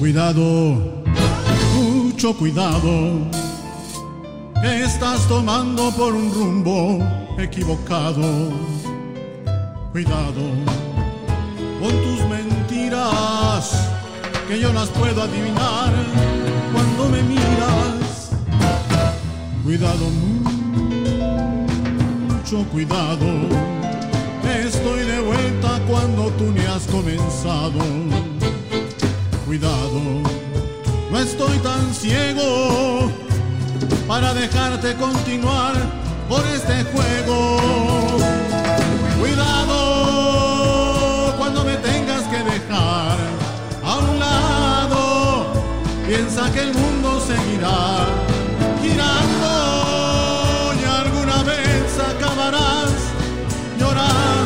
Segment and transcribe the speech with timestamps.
[0.00, 1.04] Cuidado,
[1.74, 3.28] mucho cuidado,
[4.62, 6.98] que estás tomando por un rumbo
[7.36, 8.48] equivocado.
[9.92, 10.40] Cuidado
[11.78, 13.90] con tus mentiras,
[14.48, 15.92] que yo las puedo adivinar
[16.72, 18.30] cuando me miras.
[19.62, 20.08] Cuidado,
[22.26, 23.26] mucho cuidado,
[24.64, 28.29] estoy de vuelta cuando tú ni has comenzado.
[29.50, 30.22] Cuidado,
[31.10, 33.10] no estoy tan ciego
[34.06, 35.74] para dejarte continuar
[36.28, 37.58] por este juego.
[39.18, 39.76] Cuidado
[41.36, 43.18] cuando me tengas que dejar
[43.84, 45.46] a un lado.
[46.06, 48.06] Piensa que el mundo seguirá
[48.80, 49.50] girando
[50.80, 52.92] y alguna vez acabarás
[53.80, 54.39] llorando.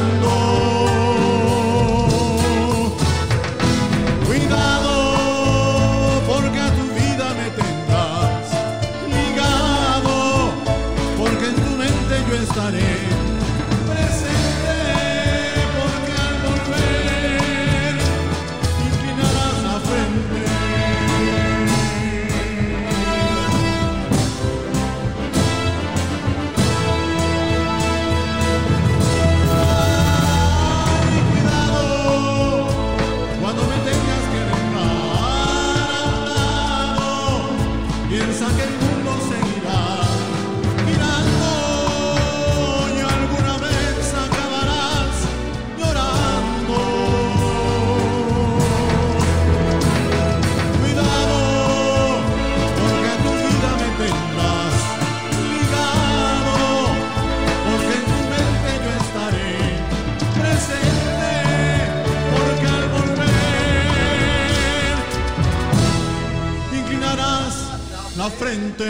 [68.24, 68.84] La frente.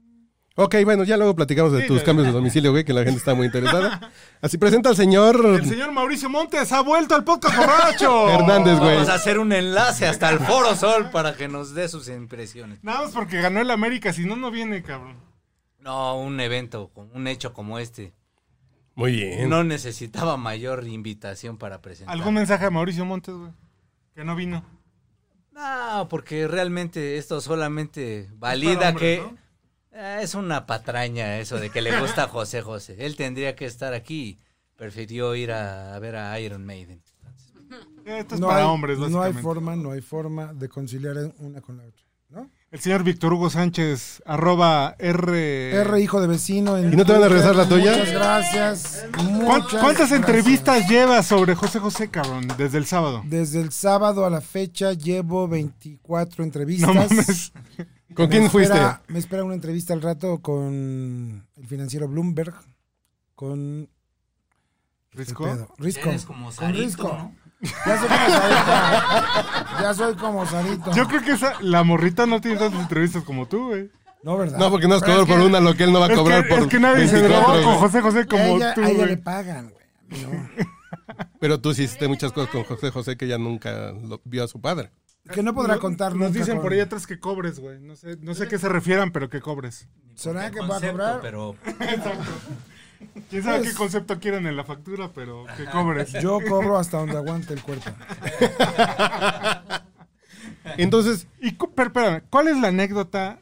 [0.56, 3.19] Ok, bueno, ya luego platicamos de Sí, tus cambios de domicilio, güey, que la gente
[3.19, 4.11] está muy interesada.
[4.43, 8.28] Así presenta al señor El señor Mauricio Montes ha vuelto al podcast borracho.
[8.34, 8.95] Hernández, güey.
[8.95, 12.83] Vamos a hacer un enlace hasta el Foro Sol para que nos dé sus impresiones.
[12.83, 15.17] Nada más porque ganó el América, si no, no viene, cabrón.
[15.78, 18.12] No, un evento, un hecho como este.
[18.97, 19.49] Muy bien.
[19.49, 22.15] No necesitaba mayor invitación para presentar.
[22.15, 23.53] ¿Algún mensaje a Mauricio Montes, güey?
[24.15, 24.62] Que no vino.
[25.60, 29.38] No, porque realmente esto solamente valida hombres, que ¿no?
[29.93, 32.97] Eh, es una patraña eso de que le gusta a José José.
[32.98, 34.22] Él tendría que estar aquí.
[34.22, 34.38] y
[34.76, 37.03] Prefirió ir a, a ver a Iron Maiden.
[38.06, 41.60] Esto es No para hay, hombres, no hay forma, no hay forma de conciliar una
[41.60, 42.03] con la otra.
[42.71, 45.72] El señor Víctor Hugo Sánchez, arroba R...
[45.75, 46.77] R, hijo de vecino.
[46.78, 47.91] en ¿Y no te van a regresar la tuya?
[47.97, 49.07] Muchas gracias.
[49.13, 50.13] ¿Cuán- muchas ¿Cuántas gracias.
[50.13, 52.47] entrevistas llevas sobre José José, cabrón?
[52.57, 53.22] Desde el sábado.
[53.27, 56.87] Desde el sábado a la fecha llevo 24 entrevistas.
[56.89, 57.53] No mames.
[58.15, 58.78] ¿Con Me quién fuiste?
[59.09, 62.55] Me espera una entrevista al rato con el financiero Bloomberg,
[63.34, 63.89] con
[65.11, 65.45] ¿Risco?
[65.78, 66.09] Risco.
[66.09, 67.09] Eres como con Risco.
[67.09, 67.34] ¿no?
[67.62, 69.83] Ya soy como Sarito.
[69.83, 70.92] ya soy como Sarito.
[70.95, 73.91] Yo creo que esa, la morrita no tiene tantas entrevistas como tú, güey.
[74.22, 74.59] No, ¿verdad?
[74.59, 76.12] No, porque no has cobrado es por que una lo que él no va a
[76.12, 77.74] Es cobrar que, por es que nadie se 24, grabó con.
[77.78, 79.09] José José como ella, tú, a ella güey.
[79.09, 80.22] le pagan, güey.
[80.22, 80.48] No.
[81.39, 84.48] Pero tú sí hiciste muchas cosas con José José que ella nunca lo vio a
[84.48, 84.91] su padre.
[85.33, 87.78] Que no podrá contar Nos dicen con- por ahí atrás que cobres, güey.
[87.80, 89.86] No sé, no sé a qué se refieran, pero que cobres.
[90.15, 91.21] ¿Será que va a cobrar?
[91.22, 91.57] Pero
[93.28, 96.12] Quién sabe Pues- qué concepto quieren en la factura, pero que cobres.
[96.22, 97.91] Yo cobro hasta donde aguante el cuerpo.
[100.76, 103.41] Entonces, Y, pero, espérame, ¿cuál es la anécdota?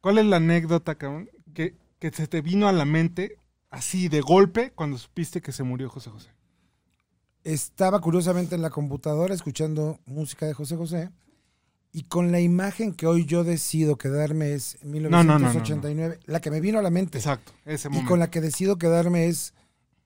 [0.00, 3.38] ¿Cuál es la anécdota, cabrón, que, que se te vino a la mente
[3.70, 6.30] así de golpe cuando supiste que se murió José José?
[7.44, 11.10] Estaba curiosamente en la computadora escuchando música de José José
[11.92, 15.38] y con la imagen que hoy yo decido quedarme es no, no, no, no.
[15.38, 18.08] 1989, la que me vino a la mente Exacto, ese y momento.
[18.10, 19.54] con la que decido quedarme es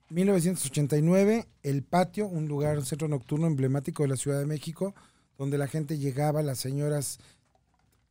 [0.09, 4.93] 1989, el patio, un lugar, un centro nocturno emblemático de la Ciudad de México,
[5.37, 7.19] donde la gente llegaba, las señoras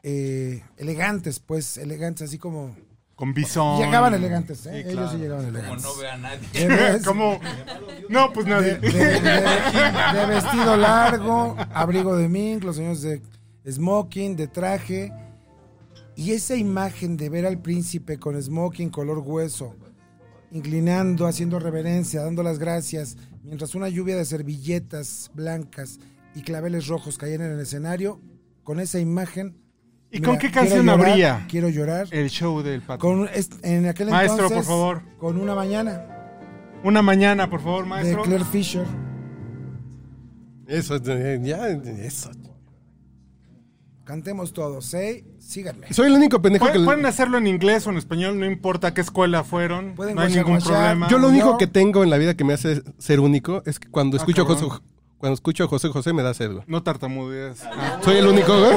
[0.02, 2.74] eh, elegantes, pues elegantes, así como...
[3.14, 3.78] Con bisón.
[3.80, 4.70] Llegaban elegantes, ¿eh?
[4.72, 5.10] Sí, Ellos claro.
[5.12, 5.84] sí llegaban como elegantes.
[5.84, 7.00] no ve a nadie.
[7.04, 7.40] ¿Cómo?
[8.08, 8.74] No, pues de, nadie.
[8.78, 13.22] de- de- de vestido largo, abrigo de mink, los señores de
[13.68, 15.12] smoking, de traje.
[16.14, 19.76] Y esa imagen de ver al príncipe con smoking color hueso,
[20.50, 25.98] inclinando, haciendo reverencia, dando las gracias, mientras una lluvia de servilletas blancas
[26.34, 28.20] y claveles rojos caían en el escenario,
[28.62, 29.56] con esa imagen...
[30.10, 32.06] ¿Y mira, con qué canción llorar, habría Quiero llorar.
[32.10, 33.00] el show del pato?
[33.00, 33.30] Con,
[33.62, 35.02] en aquel Maestro, entonces, por favor.
[35.16, 36.04] con una mañana
[36.84, 38.22] Una mañana, por favor, de maestro.
[38.22, 38.84] Claire Fisher.
[40.66, 42.30] eso, ya, eso.
[44.12, 45.24] Cantemos todos, ¿eh?
[45.38, 45.90] Síganme.
[45.90, 46.72] Soy el único pendejo que...
[46.72, 49.94] Pueden, pueden hacerlo en inglés o en español, no importa qué escuela fueron.
[49.94, 50.70] Pueden no hay ningún guachar.
[50.74, 51.08] problema.
[51.08, 53.88] Yo lo único que tengo en la vida que me hace ser único es que
[53.88, 54.68] cuando Ah, escucho, cabrón.
[54.68, 54.82] José,
[55.16, 56.62] cuando escucho a José José me da sed, güey.
[56.66, 57.62] No tartamudees.
[57.64, 58.00] Ah.
[58.04, 58.76] Soy el único, güey.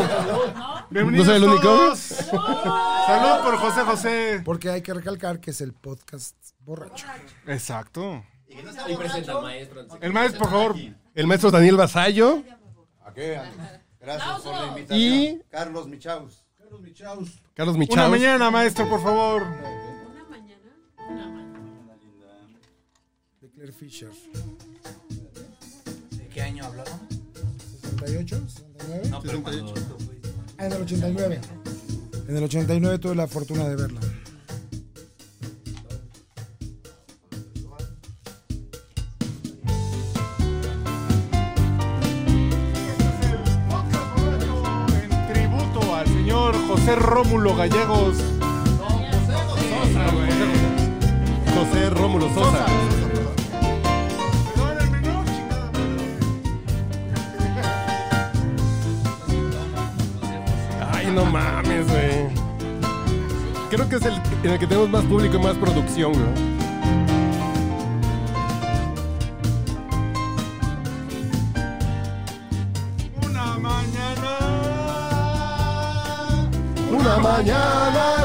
[1.11, 1.61] ¿No soy el único?
[1.63, 1.99] todos.
[1.99, 4.41] Salud por José José.
[4.45, 7.07] Porque hay que recalcar que es el podcast borracho.
[7.45, 8.23] Exacto.
[8.47, 9.97] Y al maestro.
[9.99, 10.75] El maestro, por favor.
[11.13, 12.41] El maestro Daniel Vasallo.
[13.05, 13.37] ¿A qué?
[14.05, 14.99] Gracias por la invitación.
[14.99, 16.43] Y- Carlos Michaus.
[16.57, 17.29] Carlos Michaus.
[17.55, 18.09] Carlos Una Michaus.
[18.11, 19.43] mañana, maestro, por favor.
[23.41, 24.11] De Claire Fisher.
[26.11, 26.99] ¿De qué año hablábamos?
[27.97, 28.47] ¿68?
[28.47, 29.09] ¿69?
[29.09, 30.29] No, pero cuando tú fuiste.
[30.57, 31.41] Ah, en el 89.
[32.27, 34.01] En el 89 tuve la fortuna de verla.
[47.35, 48.15] Rómulo Gallegos.
[51.53, 52.65] José Rómulo Sosa.
[60.93, 62.29] Ay, no mames, güey.
[63.69, 66.54] Creo que es el en el que tenemos más público y más producción, güey.
[77.19, 78.15] Mañana.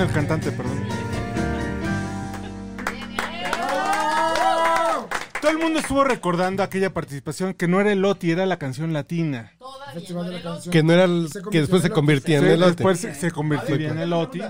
[0.00, 0.86] El cantante, perdón.
[5.40, 8.92] Todo el mundo estuvo recordando aquella participación que no era el Loti, era la canción
[8.92, 9.52] latina.
[10.70, 12.74] Que no era el, que después se convirtió en el Loti.
[12.76, 13.28] Después se,
[13.86, 14.42] en el Loti.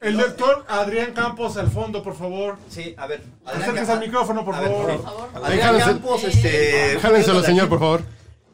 [0.00, 2.56] El doctor Adrián Campos al fondo, por favor.
[2.68, 3.22] Sí, a ver.
[3.44, 5.04] Acérquese al micrófono, por favor.
[5.34, 6.98] Adrián Campos, este.
[7.44, 8.02] Señor, por favor.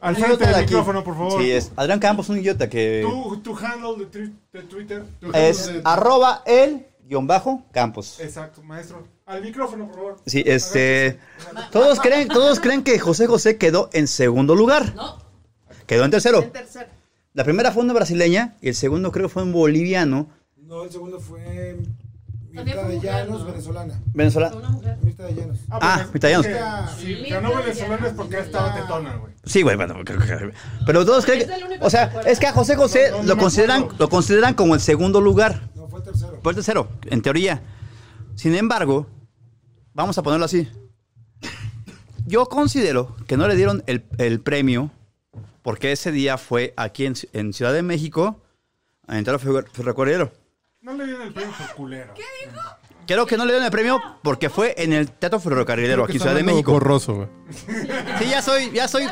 [0.01, 0.65] Al frente del aquí.
[0.65, 1.41] micrófono, por favor.
[1.41, 3.01] Sí, es Adrián Campos, un idiota que.
[3.07, 5.03] Tu, tu handle de, tri- de Twitter.
[5.19, 8.19] Tu Es de- arroba el guion bajo Campos.
[8.19, 9.07] Exacto, maestro.
[9.25, 10.17] Al micrófono, por favor.
[10.25, 11.19] Sí, este.
[11.71, 14.93] Todos creen, todos creen que José José quedó en segundo lugar.
[14.95, 15.17] No,
[15.87, 16.41] Quedó en tercero.
[16.41, 16.87] en tercero.
[17.33, 20.27] La primera fue una brasileña y el segundo creo que fue un boliviano.
[20.57, 21.77] No, el segundo fue
[22.51, 23.45] Mirta de Llanos, ¿no?
[24.13, 24.59] venezolana.
[24.69, 24.97] Mujer.
[25.03, 25.57] Mirta de Llanos.
[25.69, 26.45] Ah, porque- italianos.
[26.47, 29.33] porque Si ganó venezolano es porque estaba tetona, güey.
[29.45, 29.95] Sí, güey, bueno,
[30.85, 33.37] pero todos creen que, o sea, es que a José José No, no, no lo
[33.37, 36.39] consideran, lo consideran como el segundo lugar, No, fue el tercero.
[36.43, 37.61] fue el tercero, en teoría.
[38.35, 39.07] Sin embargo,
[39.93, 40.67] vamos a ponerlo así.
[42.25, 44.91] Yo considero que no le dieron el, el premio
[45.63, 48.39] porque ese día fue aquí en, en Ciudad de México
[49.07, 50.31] a entrar al ferro- ferrocarrilero.
[50.81, 52.13] No le dieron el premio por culero.
[53.05, 56.19] Creo que no le dieron el premio porque fue en el Teatro Ferrocarrilero aquí en
[56.21, 56.71] Ciudad de México.
[56.71, 57.27] Borroso, güey.
[58.17, 59.05] Sí, ya soy, ya soy,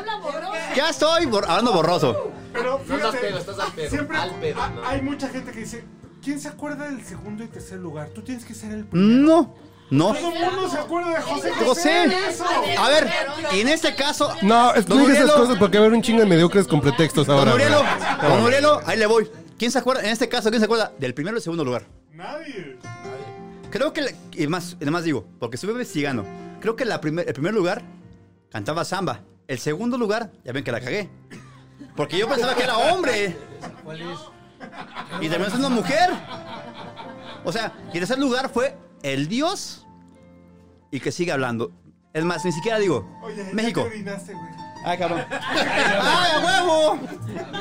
[0.75, 2.31] ya estoy bor- hablando borroso.
[2.53, 4.83] Pero estás fíjate, pedo, estás al pedo, siempre al pedo, ha- ¿no?
[4.87, 5.83] hay mucha gente que dice,
[6.23, 8.09] ¿quién se acuerda del segundo y tercer lugar?
[8.09, 9.21] Tú tienes que ser el primero.
[9.21, 9.55] No,
[9.91, 10.13] no.
[10.15, 11.65] Todo el mundo se acuerda de José José.
[11.65, 12.05] José.
[12.29, 12.45] Eso.
[12.79, 13.07] A ver,
[13.53, 14.33] y en este caso.
[14.41, 16.19] No, es que Don no digas esas Urielo, cosas porque va a haber un chingo
[16.21, 17.51] de mediocres con pretextos Don ahora.
[17.51, 17.65] güey.
[17.65, 17.83] Urielo,
[18.27, 19.29] Don Urielo, ahí le voy.
[19.59, 20.01] ¿Quién se acuerda?
[20.03, 21.83] En este caso, ¿quién se acuerda del primero y el segundo lugar?
[22.13, 22.77] Nadie.
[23.69, 26.25] Creo que, y más, y además digo, porque estuve investigando,
[26.61, 27.83] creo que la primer, el primer lugar
[28.51, 29.21] cantaba samba.
[29.47, 31.09] El segundo lugar, ya ven que la cagué.
[31.95, 33.35] Porque yo pensaba que era hombre.
[35.19, 36.09] Y también es una mujer.
[37.43, 39.85] O sea, y el tercer lugar fue el dios
[40.89, 41.71] y que sigue hablando.
[42.13, 43.81] Es más, ni siquiera digo, Oye, ya México.
[43.81, 44.49] te orinaste, güey.
[44.85, 45.25] Ay, cabrón.
[45.29, 46.99] ¡Ay, a huevo!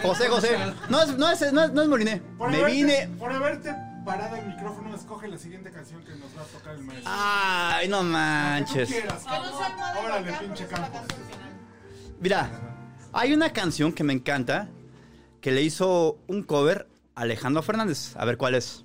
[0.02, 0.56] José, José.
[0.88, 2.22] No es, no es, no es, no es Moliné.
[2.38, 3.08] Por Me haberte- vine.
[3.18, 6.84] Por haberte parado el micrófono, escoge la siguiente canción que nos va a tocar el
[6.84, 7.10] maestro.
[7.14, 8.88] Ay, no manches.
[8.88, 9.24] quieras.
[10.04, 11.00] Órale, pinche Campos.
[12.20, 12.50] Mira,
[13.12, 14.68] hay una canción que me encanta
[15.40, 18.14] que le hizo un cover a Alejandro Fernández.
[18.16, 18.84] A ver cuál es.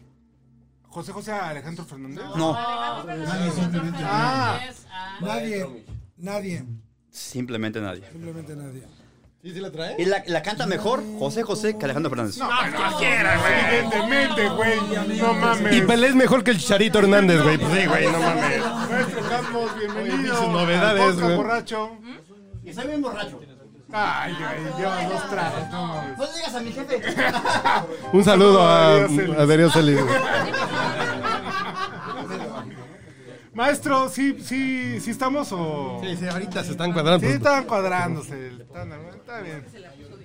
[0.89, 2.23] José José Alejandro Fernández.
[2.35, 3.03] No, Ah,
[5.21, 5.85] Nadie,
[6.17, 6.65] nadie,
[7.13, 8.03] simplemente nadie.
[8.11, 8.83] simplemente nadie.
[9.41, 9.95] ¿Sí, sí la trae?
[9.99, 12.37] Y la, la canta mejor José José que Alejandro Fernández.
[12.37, 13.53] cualquiera, güey.
[13.77, 15.17] Evidentemente, güey.
[15.19, 15.75] No mames.
[15.75, 17.57] Y Pelé es mejor que el Chicharito Hernández, güey.
[17.57, 18.61] Pues sí, güey, no mames.
[18.89, 20.35] Maestro Campos, bienvenido.
[20.37, 21.35] sus novedades, güey.
[21.35, 21.91] borracho.
[22.63, 23.41] Y soy bien borracho.
[23.91, 26.17] Ay, güey, lleva dos tragos, no mames.
[26.17, 27.01] No le digas a mi jefe.
[28.13, 29.37] Un saludo a, Darío Celis.
[29.37, 29.99] a Darío Celis.
[33.53, 35.99] Maestro, ¿sí, sí, sí estamos o...?
[36.03, 37.25] Sí, sí, ahorita se están cuadrando.
[37.27, 38.47] Sí, estaban cuadrándose.
[38.47, 39.65] Están- está bien.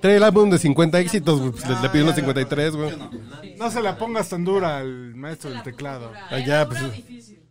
[0.00, 1.50] Trae el álbum de 50 éxitos, güey.
[1.52, 2.97] Pues le, le pidió unos 53, güey.
[3.58, 6.12] No se la pongas tan dura al maestro del teclado.
[6.30, 6.82] Allá, pues.
[6.92, 7.42] Difícil.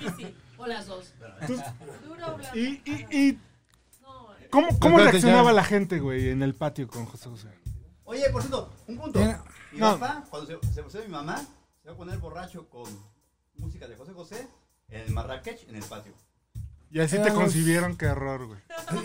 [0.00, 0.36] Difícil.
[0.58, 1.12] O las dos.
[2.06, 2.56] Dura o blanca.
[2.56, 3.38] Y, y, y
[4.50, 7.48] ¿cómo, cómo reaccionaba la gente, güey, en el patio con José José?
[8.04, 9.20] Oye, por cierto, un punto.
[9.72, 9.98] Mi No.
[9.98, 11.36] papá, cuando se, se posee mi mamá,
[11.82, 12.84] se va a poner borracho con
[13.56, 14.48] música de José José
[14.90, 16.12] en el Marrakech, en el patio.
[16.92, 18.58] Y así te concibieron, qué error, güey.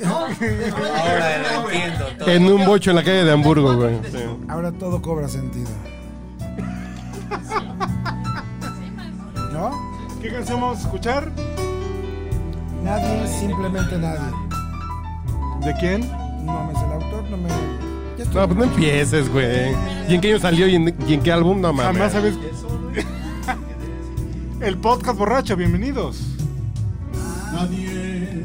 [0.04, 2.30] Ahora lo entiendo todo.
[2.30, 4.00] En un bocho en la calle de Hamburgo, güey.
[4.12, 4.18] Sí.
[4.50, 5.70] Ahora todo cobra sentido.
[9.54, 9.72] ¿No?
[10.20, 11.32] ¿Qué canción vamos a escuchar?
[12.82, 14.32] Nadie, simplemente nadie.
[15.64, 16.02] ¿De quién?
[16.44, 17.50] No mames, el autor no me.
[18.34, 19.74] No, pues no empieces, güey.
[20.10, 21.62] ¿Y en qué año salió y en, y en qué álbum?
[21.62, 21.94] No mames.
[21.94, 22.36] Jamás sabes...
[24.62, 26.22] el podcast borracho, bienvenidos.
[27.54, 28.44] Nadie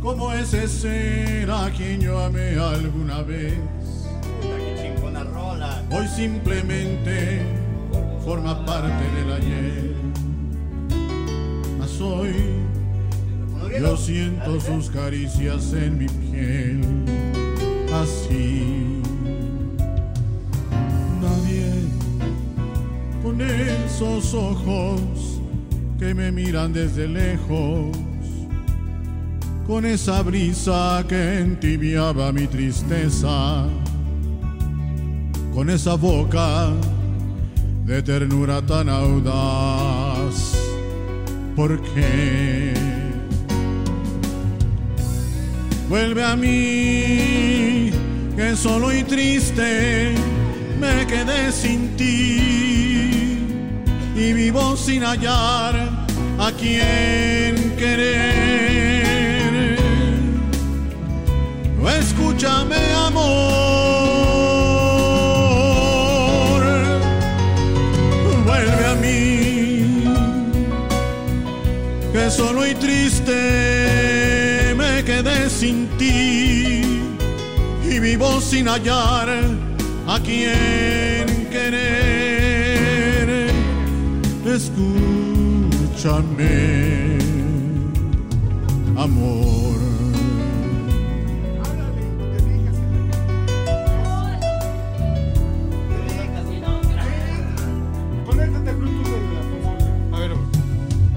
[0.00, 3.54] como ese ser a quien yo amé alguna vez.
[5.90, 7.42] Hoy simplemente
[8.24, 9.94] forma parte del ayer.
[11.78, 12.34] Mas hoy
[13.80, 16.80] yo siento sus caricias en mi piel.
[17.92, 18.97] Así.
[23.38, 25.40] Con esos ojos
[25.98, 27.96] que me miran desde lejos.
[29.66, 33.66] Con esa brisa que entibiaba mi tristeza
[35.54, 36.70] con esa boca
[37.84, 40.56] de ternura tan audaz.
[41.54, 42.74] ¿Por qué?
[45.88, 47.90] Vuelve a mí,
[48.36, 50.14] que solo y triste
[50.80, 52.87] me quedé sin ti
[54.18, 55.76] y vivo sin hallar
[56.38, 58.58] a quien querer.
[62.00, 63.28] Escúchame, amor,
[68.44, 70.04] vuelve a mí,
[72.12, 73.34] que solo y triste
[74.76, 76.82] me quedé sin ti
[77.84, 79.28] y vivo sin hallar
[80.08, 82.07] a quien querer.
[100.12, 100.30] A ver,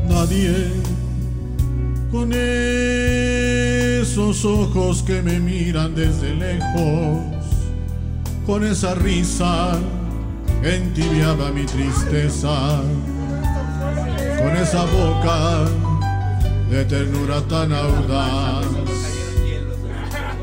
[0.08, 0.70] Nadie
[2.12, 2.32] con
[4.02, 7.24] esos ojos que me miran desde lejos,
[8.46, 9.80] con esa risa
[10.64, 12.84] entibiaba mi tristeza,
[14.42, 15.66] con esa boca
[16.70, 18.66] de ternura tan audaz.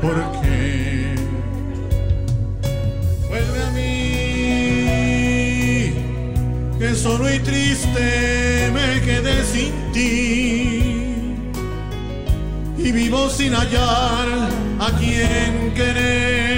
[0.01, 1.15] ¿Por qué?
[3.27, 3.91] Vuelve a mí,
[6.79, 10.09] que solo y triste me quedé sin ti
[12.77, 14.27] y vivo sin hallar
[14.79, 16.48] a quien querer.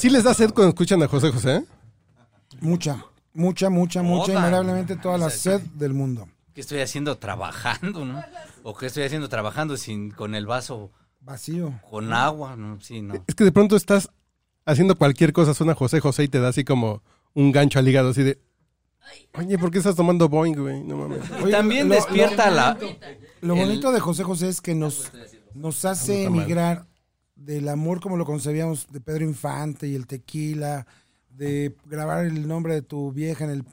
[0.00, 1.64] ¿Sí les da sed cuando escuchan a José José?
[2.60, 6.28] Mucha, mucha, mucha, mucha, invariablemente toda la sed del mundo.
[6.54, 8.22] ¿Qué estoy haciendo trabajando, no?
[8.62, 11.78] ¿O qué estoy haciendo trabajando sin con el vaso Vacío.
[11.90, 12.56] con agua?
[12.56, 13.14] No, sí, no.
[13.26, 14.10] Es que de pronto estás
[14.66, 17.02] haciendo cualquier cosa, suena José José y te da así como
[17.34, 18.38] un gancho al hígado, así de...
[19.34, 20.82] Oye, ¿por qué estás tomando Boeing, güey?
[20.82, 21.20] No mames.
[21.40, 22.76] Y Oye, también lo- despierta la...
[23.40, 25.10] Lo bonito de José José es que nos,
[25.54, 26.86] nos hace emigrar
[27.40, 30.86] del amor como lo concebíamos de Pedro Infante y el tequila,
[31.30, 33.64] de grabar el nombre de tu vieja en, el,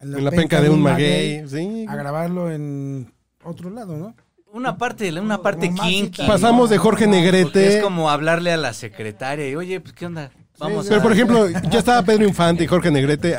[0.00, 1.86] En la penca de un maguey, sí.
[1.88, 3.12] a grabarlo en
[3.44, 4.14] otro lado, ¿no?
[4.52, 6.26] Una parte, una parte Como más kinky.
[6.26, 7.78] Pasamos de Jorge Negrete...
[7.78, 10.30] es como hablarle a la secretaria y, oye, pues, ¿qué onda?
[10.58, 11.02] Vamos Pero a...
[11.02, 13.38] por ejemplo, ya estaba Pedro Infante y Jorge Negrete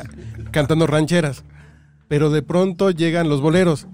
[0.50, 1.44] cantando rancheras.
[2.08, 3.86] Pero de pronto llegan los boleros.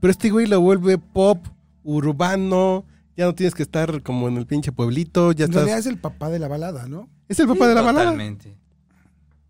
[0.00, 1.44] Pero este güey lo vuelve pop,
[1.82, 2.84] urbano.
[3.16, 5.32] Ya no tienes que estar como en el pinche pueblito.
[5.32, 7.08] Ya En realidad es el papá de la balada, ¿no?
[7.28, 8.06] Es el papá de la balada.
[8.06, 8.56] Totalmente.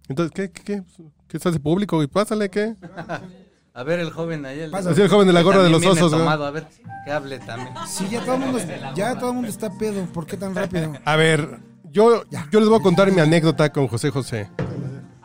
[0.09, 0.83] Entonces, ¿qué, qué, qué?
[1.29, 2.07] ¿Qué se hace público, güey?
[2.07, 2.77] Pásale, ¿qué?
[3.72, 4.61] A ver, el joven ahí.
[4.61, 4.74] El.
[4.74, 6.68] Así el joven de la gorra de los osos, tomado, A ver,
[7.05, 7.74] que hable también.
[7.88, 8.59] Sí, ya todo el mundo,
[8.94, 10.05] ya todo el mundo está pedo.
[10.07, 10.92] ¿Por qué tan rápido?
[11.05, 11.59] A ver,
[11.90, 12.22] yo,
[12.53, 14.48] yo les voy a contar mi anécdota con José José.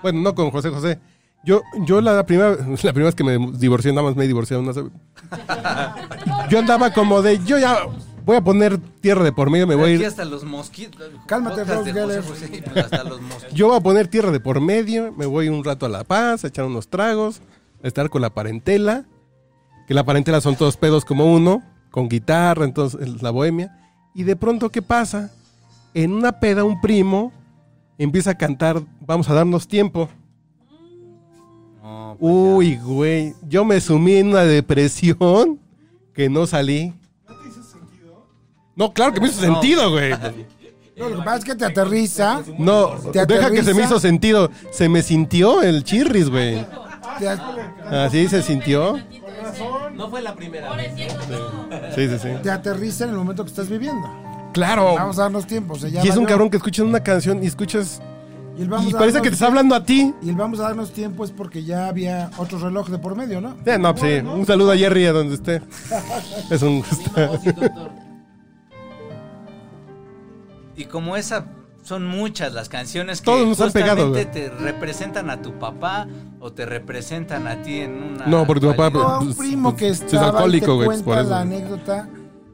[0.02, 0.99] Bueno, no con José José.
[1.43, 4.63] Yo, yo la primera, la primera vez que me divorcié, nada más me he divorciado
[4.63, 4.73] una
[6.49, 7.78] Yo andaba como de, yo ya
[8.30, 11.10] voy a poner tierra de por medio, me voy a ir, hasta los mosquitos.
[11.26, 12.22] Cálmate, Rose Geller.
[12.22, 13.54] José, hasta los mosquitos.
[13.56, 16.44] yo voy a poner tierra de por medio, me voy un rato a La Paz,
[16.44, 17.42] a echar unos tragos,
[17.84, 19.06] a estar con la parentela,
[19.88, 23.76] que la parentela son todos pedos como uno, con guitarra, entonces la bohemia.
[24.13, 25.32] Y de pronto, ¿qué pasa?
[25.96, 27.34] En una peda un primo
[27.98, 30.08] empieza a cantar, vamos a darnos tiempo.
[31.82, 35.60] No, pues, Uy, güey, yo me sumí en una depresión
[36.13, 36.94] que no salí.
[38.80, 40.12] ¿No claro que me hizo sentido, güey.
[40.98, 42.42] No, lo que pasa es que te aterriza.
[42.58, 44.50] No, ¿Te deja que se me hizo sentido.
[44.72, 46.65] Se me sintió el chirris, güey.
[47.20, 47.28] te-
[47.96, 48.98] Así se sintió.
[49.96, 50.94] No fue la primera vez.
[51.94, 52.30] Sí, sí, sí.
[52.42, 54.08] te aterriza en el momento que estás viviendo.
[54.54, 54.96] Claro.
[54.96, 55.78] Vamos a darnos tiempo.
[55.78, 56.30] Se Y llama es un yo.
[56.30, 58.02] cabrón que escuchas una canción y escuchas.
[58.58, 60.13] Y, el vamos Y a parece darnos- que te está hablando a ti.
[60.22, 63.42] Y el vamos a darnos tiempo es porque ya había otro reloj de por medio,
[63.42, 63.56] ¿no?
[63.65, 64.26] Eh, no, pues sí.
[64.28, 65.62] Un saludo a Jerry a donde esté.
[66.50, 67.12] Es un gusto.
[70.80, 71.46] Y como esa,
[71.84, 76.08] son muchas las canciones que Todos nos han pegado, justamente te representan a tu papá
[76.39, 78.26] o te representan a ti en una...
[78.28, 78.89] No, porque tu papá-.
[78.89, 81.30] No, a un primo que es estaba y alcohólico, te güey, cuenta por eso.
[81.32, 82.10] la anécdota.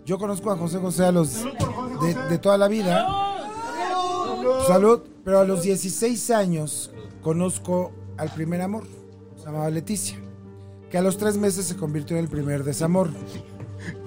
[0.07, 3.07] Yo conozco a José José a los de, de toda la vida.
[4.67, 6.89] Salud, pero a los 16 años
[7.21, 8.85] conozco al primer amor.
[9.37, 10.17] se llamaba Leticia,
[10.89, 13.11] que a los tres meses se convirtió en el primer desamor.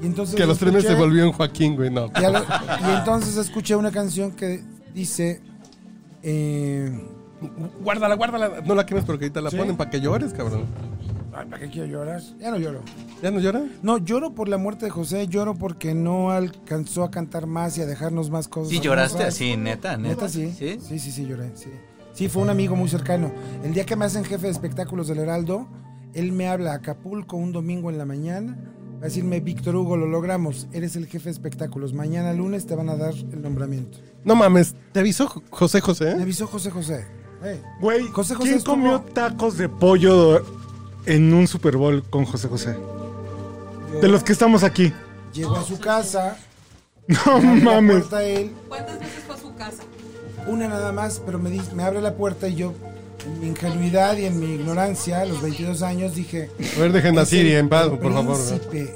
[0.03, 2.11] Y entonces Que a los tres meses se volvió en Joaquín, güey, no.
[2.21, 4.63] y, a lo- y entonces escuché una canción que
[4.95, 5.41] dice...
[6.23, 6.91] eh,
[7.83, 8.63] Guárdala, guárdala.
[8.67, 9.57] No la quemes porque ahorita la ¿Sí?
[9.57, 10.65] ponen para que llores, cabrón.
[11.33, 12.21] ay, ¿Para qué quiero llorar?
[12.41, 12.81] Ya no lloro.
[13.23, 13.63] ¿Ya no llora?
[13.83, 17.83] No, lloro por la muerte de José, lloro porque no alcanzó a cantar más y
[17.83, 18.71] a dejarnos más cosas.
[18.71, 19.97] ¿Sí lloraste así, neta?
[19.97, 20.53] ¿Neta, Neta, sí.
[20.59, 20.79] ¿Sí?
[20.81, 21.71] Sí, sí, sí, lloré, sí.
[22.13, 23.31] Sí, fue un amigo muy cercano.
[23.63, 25.69] El día que me hacen jefe de espectáculos del Heraldo,
[26.15, 28.59] él me habla a Acapulco un domingo en la mañana.
[29.01, 30.67] Va a decirme, Víctor Hugo, lo logramos.
[30.73, 31.93] Eres el jefe de espectáculos.
[31.93, 33.99] Mañana lunes te van a dar el nombramiento.
[34.25, 36.17] No mames, ¿te avisó Jo- José José?
[36.17, 37.07] Me avisó José José.
[37.45, 40.43] Ey, Güey, José José ¿quién comió tacos de pollo
[41.07, 42.77] en un Super Bowl con José José?
[43.93, 44.93] yo- De los que estamos aquí.
[45.33, 46.37] Llegó a su casa.
[47.09, 47.97] No me abre la mames.
[48.01, 48.53] puerta él.
[48.69, 49.83] ¿Cuántas veces fue a su casa?
[50.47, 52.75] Una nada más, pero me, dice- me abre la puerta y yo,
[53.27, 56.51] en mi ingenuidad y en mi ignorancia, a los 22 años, dije...
[56.77, 58.37] A ver, dejen a "Es Siri en paz, por favor.
[58.37, 58.95] príncipe".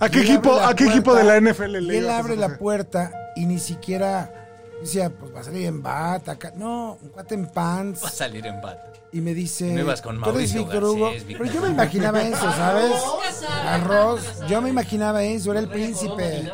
[0.00, 3.46] ¿A qué equipo, a qué equipo de la NFL le él abre la puerta y
[3.46, 4.48] ni siquiera
[4.80, 6.32] decía, pues va a salir en bata.
[6.32, 6.52] acá".
[6.56, 8.00] No, un cuate en Va a pants.
[8.12, 8.78] salir en bat.
[9.12, 11.10] Y me dice, No ibas con "¿Tú eres Mauricio Garcés, Hugo?".
[11.10, 12.92] Víctor Pero yo me imaginaba eso, ¿sabes?
[13.64, 14.20] Arroz.
[14.48, 16.50] Yo me imaginaba eso, era el príncipe.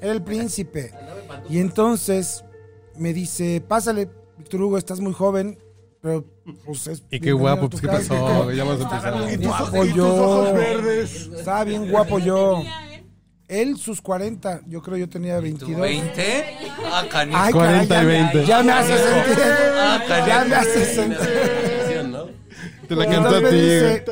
[0.00, 0.92] Era el príncipe.
[1.48, 2.44] Y entonces
[2.96, 5.58] me dice, pásale, Víctor Hugo, estás muy joven,
[6.02, 6.26] pero
[6.66, 8.08] pues es Y qué guapo, pues qué casa".
[8.14, 9.18] pasó, ya vamos a empezar.
[9.18, 10.14] bien Y tus- guapo y tus yo.
[10.14, 11.30] ojos verdes.
[11.38, 12.62] Estaba bien guapo yo.
[13.48, 13.76] él?
[13.76, 15.80] Sus 40, yo creo yo tenía ¿Tú 22.
[15.80, 16.44] 20?
[16.86, 17.38] Ah, canijo.
[17.40, 18.46] Ay, 40 y caray, ya me- 20.
[18.46, 19.44] Ya me hace sentir.
[19.44, 20.48] Ah, Ya canijo.
[20.48, 21.18] me hace sentir.
[22.88, 24.04] Te la Y cantó a ti, dice.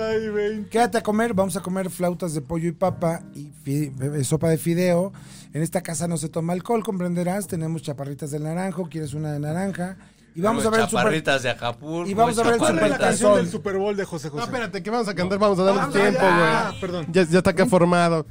[0.70, 4.58] Quédate a comer, vamos a comer flautas de pollo y papa y eh, sopa de
[4.58, 5.12] fideo.
[5.52, 7.46] En esta casa no se toma alcohol, comprenderás.
[7.46, 9.96] Tenemos chaparritas de naranjo, quieres una de naranja.
[10.34, 10.98] Y vamos a ver el super...
[11.00, 12.08] Chaparritas de Acapulco.
[12.10, 14.32] y vamos a ver el ¿Cuál es la canción del Super Bowl de José No,
[14.34, 14.44] José?
[14.44, 16.66] espérate, que vamos a cantar, vamos a darle Ah, tiempo, ya.
[16.68, 16.80] güey.
[16.80, 17.06] Perdón.
[17.10, 18.26] Ya, ya está acá formado.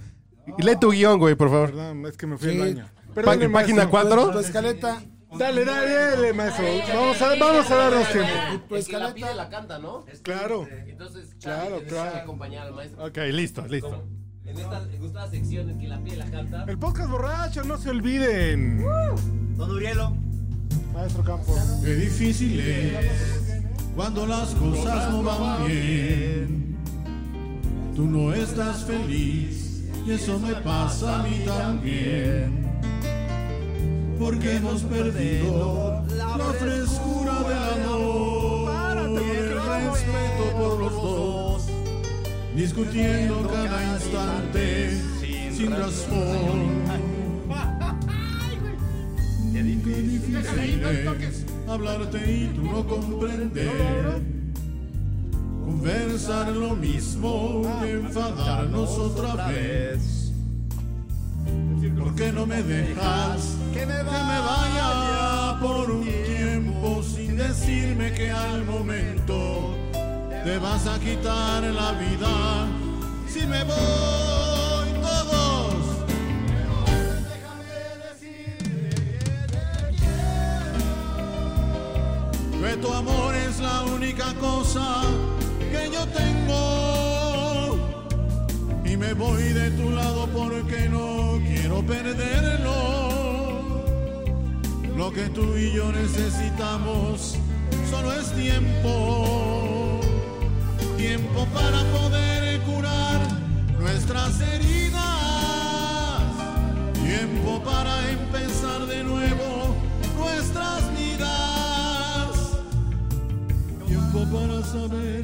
[0.58, 1.70] Y lee tu guion, güey, por favor.
[1.72, 2.60] Perdón, es que me fui Sí.
[2.62, 2.90] al baño.
[3.08, 3.90] Pa- Perdone, página maestro.
[3.92, 4.32] 4.
[4.32, 5.02] Tu escaleta,
[5.38, 6.66] Dale, dale, dale, maestro.
[6.94, 8.30] Vamos a, vamos a darnos tiempo.
[8.68, 9.36] tu El que la pide escaleta.
[9.36, 10.06] la canta, ¿no?
[10.24, 10.68] Claro.
[10.88, 12.18] Entonces, Claro, claro.
[12.18, 13.06] acompañar al maestro.
[13.06, 14.04] Ok, listo, listo.
[14.46, 16.64] En esta en esta sección, el que la pide la canta.
[16.68, 18.84] El podcast borracho, no se olviden.
[19.56, 20.18] Don Urielo.
[20.94, 21.60] Maestro Campos.
[21.84, 23.30] Qué difícil es
[23.96, 26.78] cuando las cosas no van bien.
[27.96, 32.68] Tú no estás feliz y eso me pasa a mí también.
[34.18, 41.68] Porque hemos perdido la frescura del amor, el respeto por los dos,
[42.56, 45.02] discutiendo cada instante
[45.54, 47.19] sin razón.
[49.60, 54.22] Qué difícil es hablarte y tú no comprender.
[55.66, 60.32] Conversar lo mismo y enfadarnos otra vez.
[62.00, 68.64] ¿Por qué no me dejas que me vaya por un tiempo sin decirme que al
[68.64, 69.76] momento
[70.46, 72.66] te vas a quitar la vida?
[73.28, 74.39] Si me voy
[82.82, 85.02] tu amor es la única cosa
[85.72, 87.78] que yo tengo.
[88.86, 92.70] Y me voy de tu lado porque no quiero perderlo.
[94.96, 97.38] Lo que tú y yo necesitamos
[97.90, 100.02] solo es tiempo.
[100.98, 103.20] Tiempo para poder curar
[103.80, 105.04] nuestras heridas.
[107.06, 109.76] Tiempo para empezar de nuevo
[110.18, 110.89] nuestras
[114.20, 115.24] Tiempo para saber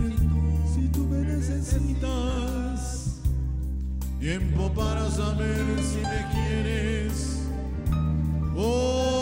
[0.73, 3.19] si tú me necesitas.
[4.21, 7.41] Tiempo para saber si me quieres.
[8.55, 9.14] Oh,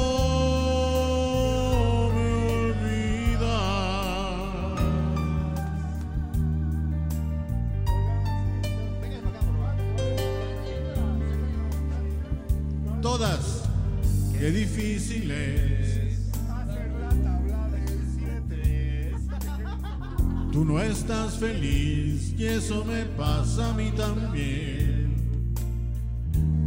[20.93, 25.55] estás feliz y eso me pasa a mí también.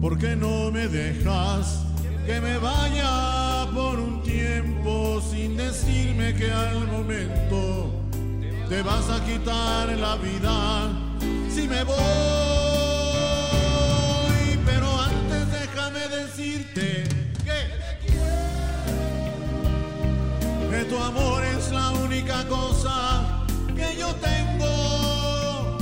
[0.01, 1.85] ¿Por qué no me dejas
[2.27, 7.95] que me vaya por un tiempo sin decirme que al momento
[8.69, 10.89] te vas a quitar la vida
[11.49, 11.97] si me voy?
[14.67, 17.05] Pero antes déjame decirte
[17.45, 17.61] que
[20.71, 23.36] que tu amor es la única cosa
[24.07, 25.79] yo tengo.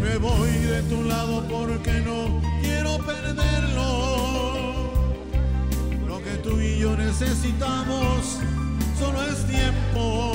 [0.00, 3.88] me voy de tu lado porque no quiero perderlo.
[6.06, 8.38] Lo que tú y yo necesitamos
[8.98, 10.32] solo es tiempo.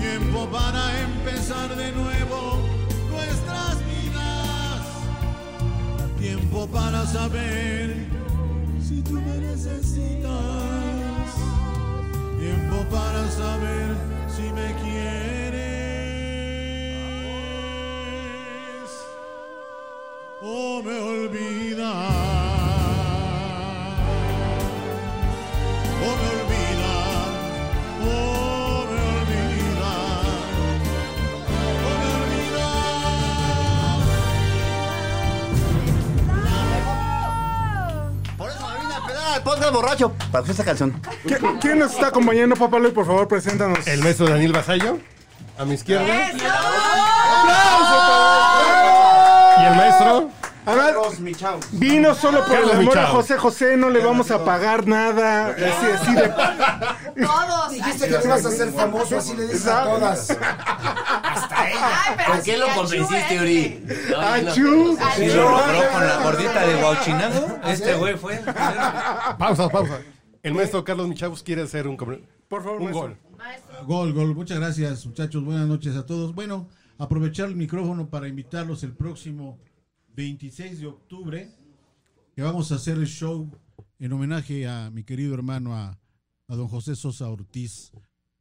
[0.00, 2.60] Tiempo para empezar de nuevo
[3.10, 4.80] nuestras vidas.
[6.18, 8.15] Tiempo para saber
[8.86, 10.30] si tú me necesitas.
[12.38, 13.96] Tiempo para saber
[14.28, 15.56] si me quieres
[20.40, 22.45] o me olvidas.
[39.36, 40.12] Al podcast borracho.
[40.32, 41.00] Para hacer esta canción.
[41.24, 42.92] ¿Qui- ¿Quién nos está acompañando, papá Luis?
[42.92, 43.86] Por favor, preséntanos.
[43.86, 44.98] El maestro Daniel Basallo,
[45.58, 46.04] a mi izquierda.
[49.60, 50.30] Y el maestro.
[50.66, 51.60] A ver, Carlos Michao.
[51.72, 53.06] vino solo por el amor a.
[53.06, 55.50] José José, no le vamos a pagar nada.
[55.50, 56.32] Así, así de...
[57.20, 57.72] Todos.
[57.72, 60.30] Dijiste que te ibas a hacer famoso, así le dices a todas.
[60.30, 62.26] Hasta ella.
[62.26, 63.40] ¿Por qué lo convenciste.
[63.40, 63.84] Uri?
[64.16, 64.98] ¡Achú!
[65.18, 67.58] ¿Y lo logró con la gordita de Guauchinago?
[67.66, 68.36] Este güey fue.
[69.38, 70.00] Pausa, pausa.
[70.42, 73.02] El maestro Carlos Michavos quiere hacer un, Por favor, un maestro.
[73.02, 73.18] gol.
[73.86, 74.34] Gol, gol.
[74.34, 75.44] Muchas gracias, muchachos.
[75.44, 76.34] Buenas noches a todos.
[76.34, 79.58] Bueno, aprovechar el micrófono para invitarlos el próximo
[80.14, 81.50] 26 de octubre,
[82.34, 83.50] que vamos a hacer el show
[83.98, 85.98] en homenaje a mi querido hermano, a,
[86.48, 87.92] a don José Sosa Ortiz.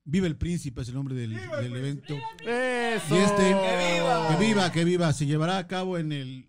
[0.04, 2.14] Viva el Príncipe es el nombre del, del evento.
[2.46, 3.16] Eso.
[3.16, 5.14] Y este, que viva, que viva.
[5.14, 6.48] Se llevará a cabo en el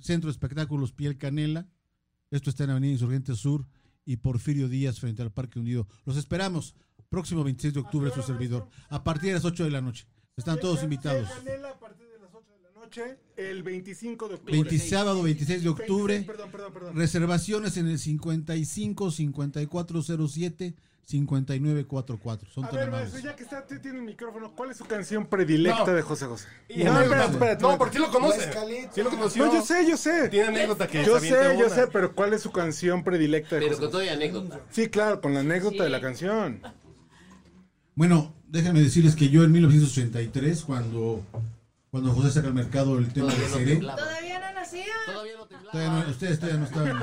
[0.00, 1.68] Centro de Espectáculos Piel Canela.
[2.30, 3.66] Esto está en Avenida Insurgente Sur
[4.04, 5.88] y Porfirio Díaz frente al Parque Hundido.
[6.04, 6.74] Los esperamos.
[7.08, 8.68] Próximo 26 de octubre, su servidor.
[8.88, 10.06] A partir de las 8 de la noche.
[10.36, 11.28] Están todos invitados.
[11.28, 14.52] Canela a partir de las 8 de la noche, el 25 de octubre.
[14.52, 16.14] 20 sábado 26 de octubre.
[16.14, 16.96] 26, Perdón, perdón, perdón.
[16.96, 22.48] Reservaciones en el 55 5407 5944.
[22.52, 25.86] Son A ver, maestro, ya que está, tiene el micrófono, ¿cuál es su canción predilecta
[25.86, 25.92] No.
[25.94, 26.46] de José José?
[26.68, 28.50] Y No, espérate, espérate, No, porque sí lo conoce.
[28.94, 29.46] Sí lo conoció.
[29.46, 30.28] No, yo sé, yo sé.
[30.28, 31.68] Tiene anécdota que Yo sé, yo una.
[31.74, 33.92] sé, pero ¿cuál es su canción predilecta de Pero José con José?
[33.92, 34.60] todo y anécdota.
[34.70, 35.82] Sí, claro, con la anécdota Sí.
[35.82, 36.60] de la canción.
[37.96, 41.24] Bueno, déjenme decirles que yo en 1983, cuando,
[41.90, 43.98] cuando José saca al mercado el tema de temblaba.
[44.00, 44.84] Todavía no nacía.
[45.06, 45.72] Todavía no temblaba.
[45.72, 47.02] todavía no- ustedes todavía no estaban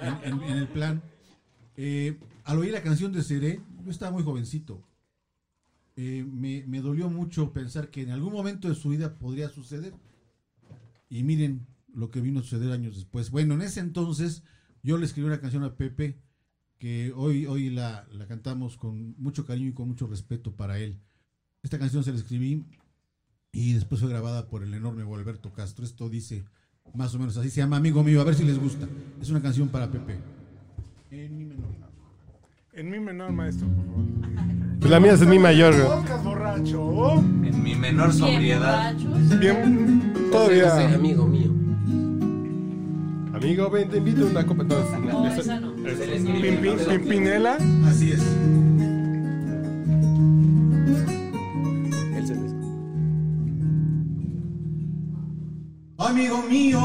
[0.00, 1.02] en, en- en el plan.
[1.76, 4.82] Eh, al oír la canción de Seré, yo estaba muy jovencito.
[5.96, 9.94] Eh, me, me dolió mucho pensar que en algún momento de su vida podría suceder.
[11.08, 13.30] Y miren lo que vino a suceder años después.
[13.30, 14.42] Bueno, en ese entonces
[14.82, 16.18] yo le escribí una canción a Pepe
[16.78, 20.98] que hoy, hoy la, la cantamos con mucho cariño y con mucho respeto para él.
[21.62, 22.64] Esta canción se la escribí
[23.52, 25.84] y después fue grabada por el enorme Gualberto Castro.
[25.84, 26.44] Esto dice
[26.94, 28.88] más o menos así, se llama Amigo Mío, a ver si les gusta.
[29.20, 30.16] Es una canción para Pepe.
[31.10, 31.68] En mi menor.
[32.72, 34.04] En mi menor, maestro, por favor.
[34.80, 35.74] Pues la mía es mi mayor.
[36.24, 37.12] borracho.
[37.44, 38.94] En mi menor sobriedad.
[39.38, 40.94] Bien, todavía.
[40.94, 41.52] amigo mío.
[43.34, 44.62] Amigo, ven, te invito a una copa.
[44.62, 45.60] Entonces, No, esa-
[46.88, 47.58] Pimpinela.
[47.86, 48.22] Así es.
[56.12, 56.78] Amigo mío,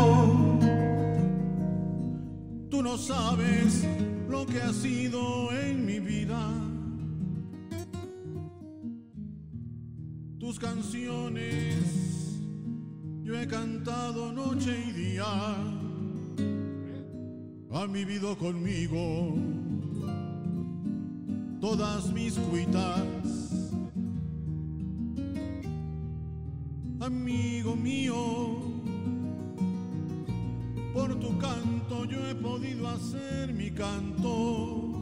[2.69, 3.85] tú no sabes
[4.29, 6.39] lo que ha sido en mi vida.
[10.39, 12.39] Tus canciones
[13.23, 15.25] yo he cantado noche y día.
[17.73, 19.35] Han vivido conmigo
[21.59, 23.75] todas mis cuitas.
[27.01, 28.66] Amigo mío,
[30.97, 34.93] por tu canto yo he podido hacer mi canto.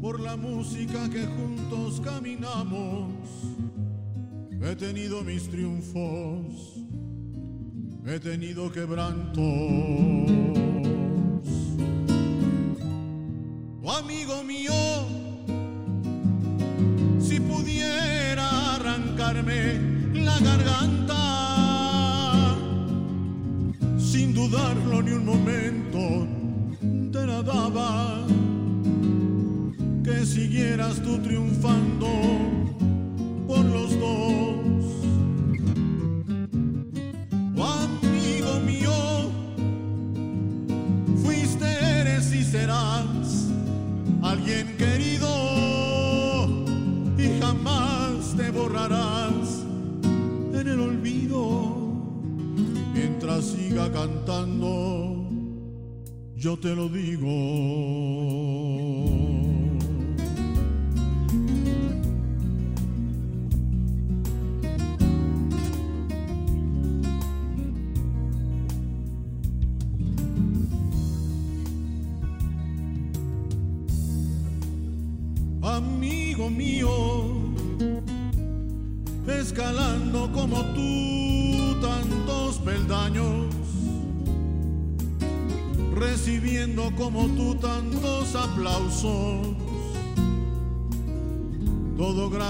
[0.00, 3.12] Por la música que juntos caminamos,
[4.62, 6.84] he tenido mis triunfos,
[8.04, 10.69] he tenido quebrantos.
[56.60, 56.74] Te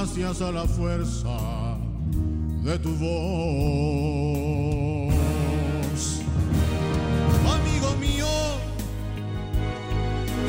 [0.01, 1.37] gracias a la fuerza
[2.65, 3.13] de tu voz.
[7.57, 8.27] Amigo mío,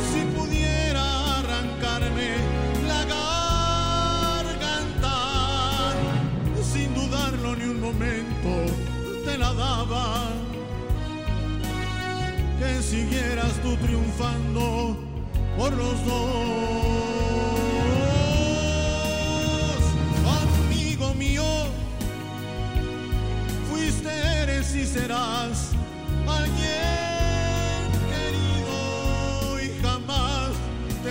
[0.09, 2.37] si pudiera arrancarme
[2.87, 3.03] la
[4.45, 5.15] garganta,
[6.63, 8.51] sin dudarlo ni un momento,
[9.25, 10.29] te la daba.
[12.57, 14.95] Que siguieras tú triunfando
[15.57, 16.50] por los dos.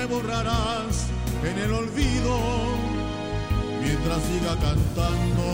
[0.01, 1.09] Te borrarás
[1.45, 2.39] en el olvido
[3.83, 5.45] mientras siga cantando.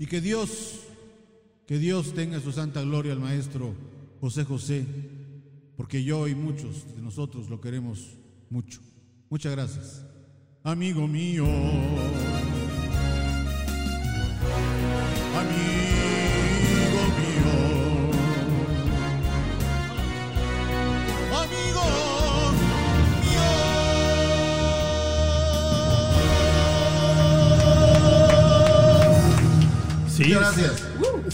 [0.00, 0.80] Y que Dios,
[1.66, 3.74] que Dios tenga su santa gloria al maestro
[4.20, 4.84] José José,
[5.76, 8.18] porque yo y muchos de nosotros lo queremos
[8.50, 8.80] mucho.
[9.30, 10.04] Muchas gracias.
[10.64, 11.46] Amigo mío.
[15.36, 15.81] Amigo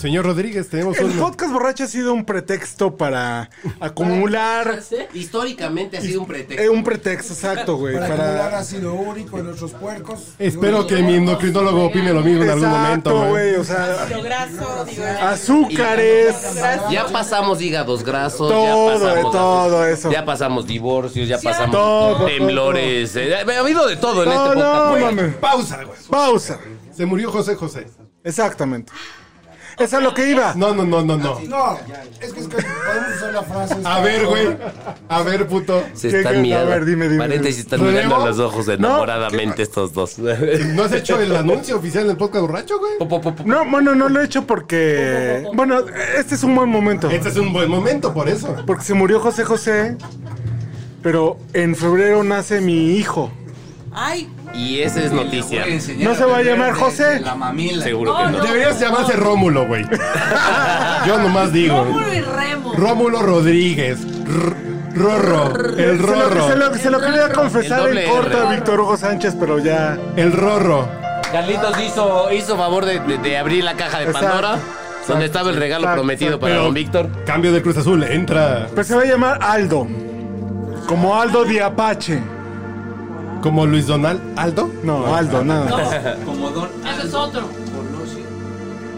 [0.00, 1.12] Señor Rodríguez, tenemos El un...
[1.18, 4.78] podcast borracho ha sido un pretexto para acumular.
[5.12, 6.62] Históricamente ha sido un pretexto.
[6.62, 7.94] Eh, un pretexto, exacto, güey.
[7.94, 10.34] Para Para, acumular ácido úrico en nuestros puercos.
[10.38, 13.48] Espero que mi endocrinólogo opine lo mismo en algún momento, Exacto, güey.
[13.50, 13.60] güey.
[13.60, 15.04] O sea, Lo graso, digo.
[15.20, 16.36] azúcares.
[16.90, 20.12] Ya pasamos hígados grasos, Todo, ya pasamos, de todo eso.
[20.12, 23.16] Ya pasamos divorcios, ya pasamos Todo, temblores.
[23.16, 25.32] eh, ha habido de todo en No, este podcast.
[25.34, 25.40] no.
[25.40, 25.98] Pausa, güey.
[26.08, 26.60] Pausa.
[26.94, 27.86] Se murió José José.
[28.22, 28.92] Exactamente.
[29.78, 30.54] Eso es lo que iba.
[30.54, 31.38] No, no, no, no, no.
[31.48, 31.78] No,
[32.20, 33.76] es que, es que podemos usar la frase.
[33.84, 34.56] A ver, güey.
[35.08, 35.82] A ver, puto.
[35.94, 36.18] Se ¿Qué- qué?
[36.18, 36.70] están A mirando.
[36.70, 40.18] ver, dime, dime, Paréntesis, están mirando a los ojos enamoradamente estos dos.
[40.18, 42.92] ¿No has hecho el anuncio oficial del podcast borracho, güey?
[43.44, 45.46] No, bueno, no lo he hecho porque.
[45.54, 45.80] Bueno,
[46.18, 47.08] este es un buen momento.
[47.10, 48.54] Este es un buen momento, por eso.
[48.66, 49.96] Porque se murió José José.
[51.02, 53.30] Pero en febrero nace mi hijo.
[53.92, 55.64] Ay, Y esa es noticia.
[55.98, 57.20] No se va a llamar José.
[57.20, 57.84] La mamila.
[57.84, 58.42] Seguro que no.
[58.42, 59.84] Deberías llamarse Rómulo, güey.
[61.06, 61.84] Yo nomás digo.
[61.84, 62.72] Rómulo y Remo.
[62.74, 63.98] Rómulo Rodríguez.
[64.02, 65.54] R- Rorro.
[65.76, 66.48] El Se lo, Rorro.
[66.48, 68.46] se lo- se lo quería confesar en corto R.
[68.46, 69.96] a Víctor Hugo Sánchez, pero ya.
[70.16, 70.88] El Rorro.
[71.30, 74.26] Carlitos hizo, hizo favor de, de- de abrir la caja de Exacto.
[74.28, 74.58] Pandora,
[75.06, 76.40] donde estaba el regalo Exacto, prometido exacto.
[76.40, 77.08] para Pero- don Víctor.
[77.26, 78.02] Cambio de Cruz Azul.
[78.02, 79.86] Entra Pues se va a llamar Aldo.
[80.88, 82.20] Como Aldo de Apache.
[83.42, 84.70] Como Luis Donald Aldo.
[84.82, 86.16] No, Aldo, nada.
[86.24, 87.48] Como Don Ese es otro.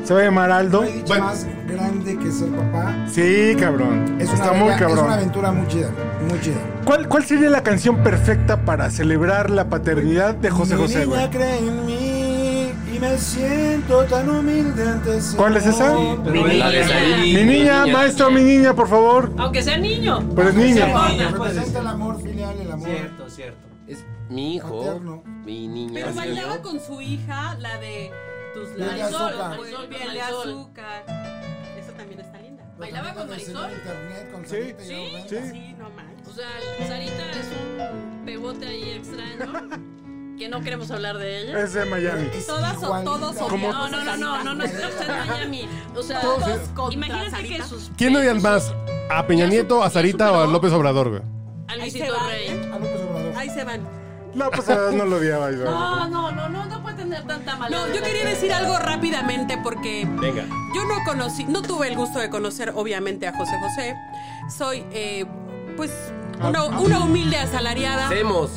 [0.04, 0.80] Se va a llamar Aldo.
[0.80, 1.24] No hay dicho Bueno.
[1.26, 2.96] más grande que ser papá.
[3.08, 4.16] Sí, cabrón.
[4.20, 5.12] Es una, Está muy aventura- es una cabrón.
[5.12, 5.88] aventura muy chida.
[6.28, 6.56] Muy chida.
[6.84, 11.30] ¿Cuál, ¿Cuál sería la canción perfecta para celebrar la paternidad de José Mi José, niña
[11.30, 15.94] cree en mí y me siento tan humilde ante ese ¿Cuál es esa?
[16.24, 16.70] Pero Mi niña.
[16.88, 17.34] Said.
[17.36, 19.30] Mi niña, maestro, mi niña, por favor.
[19.38, 20.24] Aunque sea niño.
[20.34, 20.86] Pero es niña.
[21.30, 23.69] Representa el amor filial, el amor Cierto, cierto.
[24.30, 25.22] Es mi hijo, Materno.
[25.44, 25.92] mi niña.
[25.94, 28.12] pero bailaba con su hija la de
[28.54, 29.10] tus labios.
[29.10, 31.04] Marisol, Miel de azúcar.
[31.76, 32.64] Esa también está linda.
[32.78, 33.72] ¿Bailaba con Marisol?
[33.72, 35.36] internet con Sí, sí, sí.
[35.50, 36.28] Sí, no manches.
[36.28, 36.48] O sea,
[36.86, 39.52] Sarita es un pegote ahí extraño.
[40.38, 41.60] Que no queremos hablar de ella.
[41.64, 42.28] Es de Miami.
[42.32, 45.68] Es Todas o todos odiamos No, no, no, no, no, no en Miami.
[45.96, 47.56] O sea, Todos contra imagínate Sarita.
[47.56, 47.90] que sus.
[47.96, 48.72] ¿Quién odian más?
[49.10, 50.46] ¿A Peña Nieto, a Sarita o a.
[50.46, 51.22] López Obrador, güey?
[51.66, 52.46] A Luisito Rey.
[52.48, 52.70] ¿eh?
[52.72, 53.32] A López Obrador.
[53.36, 53.99] Ahí se van.
[54.34, 55.50] No, pues a no lo odiaba.
[55.50, 57.86] No, no, no, no, no puede tener tanta maldad.
[57.88, 60.44] No, yo quería decir algo rápidamente porque Venga.
[60.74, 63.96] yo no conocí, no tuve el gusto de conocer obviamente a José José.
[64.56, 65.24] Soy, eh,
[65.76, 65.90] pues,
[66.40, 68.06] una, una humilde asalariada.
[68.06, 68.50] Hacemos.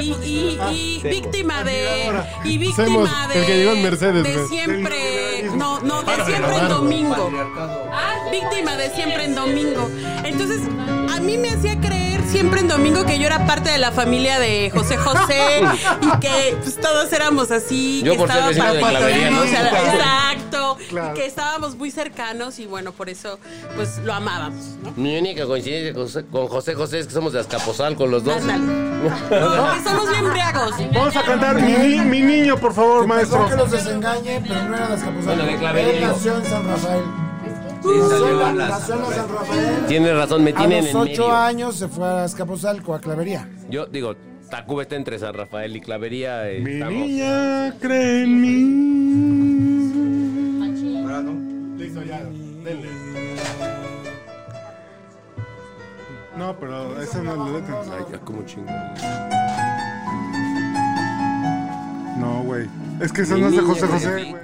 [0.00, 1.16] y, y- y Semos.
[1.16, 2.10] víctima de
[2.44, 5.50] y víctima Semos, de, el que llegó en Mercedes, de siempre.
[5.56, 7.30] No, no, de siempre en domingo.
[8.30, 9.90] Víctima de siempre en domingo.
[10.24, 10.60] Entonces,
[11.10, 11.97] a mí me hacía creer
[12.28, 15.62] siempre en domingo que yo era parte de la familia de José José
[16.02, 18.02] y que pues, todos éramos así.
[18.04, 19.40] Yo que por ser estaba de para- Clavería, ¿no?
[19.40, 19.86] o sea, Claro.
[19.86, 20.78] Exacto.
[20.88, 21.14] Claro.
[21.14, 23.38] Que estábamos muy cercanos y bueno, por eso
[23.76, 24.64] pues lo amábamos.
[24.82, 24.92] ¿no?
[24.96, 28.36] Mi única coincidencia con José, con José José es que somos de Azcapotzalco los dos.
[28.36, 28.88] Ándale.
[28.98, 30.74] No, que somos bien briagos.
[30.92, 33.48] Vamos a cantar mi, ni- mi niño, por favor, Que maestro.
[33.48, 35.24] Que los desengañe, pero no era de Azcapotzalco.
[35.36, 36.12] Bueno, de Clavería, Él digo.
[36.12, 37.02] nació en San Rafael.
[37.80, 39.86] Sí, Nació salió en la- la San Rafael.
[39.86, 41.32] Tiene razón, me A tienen los en ocho medio.
[41.36, 43.48] años se fue a Azcapotzalco, a Clavería.
[43.70, 44.14] Yo digo,
[44.50, 46.50] Tacuba está entre San Rafael y Clavería.
[46.50, 48.88] eh, Mi estamos- niña cree en mí.
[51.78, 52.18] Listo, ya,
[52.64, 52.88] denle.
[56.36, 57.80] No, pero esa no es la letra.
[57.96, 58.70] Ay, ya como chingo.
[62.18, 62.68] No, güey.
[63.00, 64.36] Es que esa no es de José José, güey.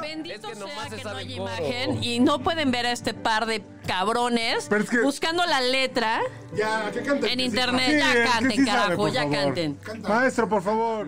[0.00, 3.62] Bendito sea se que no haya imagen y no pueden ver a este par de
[3.86, 6.20] cabrones Pero es que- buscando la letra
[6.56, 7.30] Ya, que canten.
[7.30, 7.86] en internet.
[7.86, 9.36] Sí, es ya que canten, sí sabe, carajo, por ya favor.
[9.36, 9.78] canten.
[10.02, 11.06] Maestro, por favor.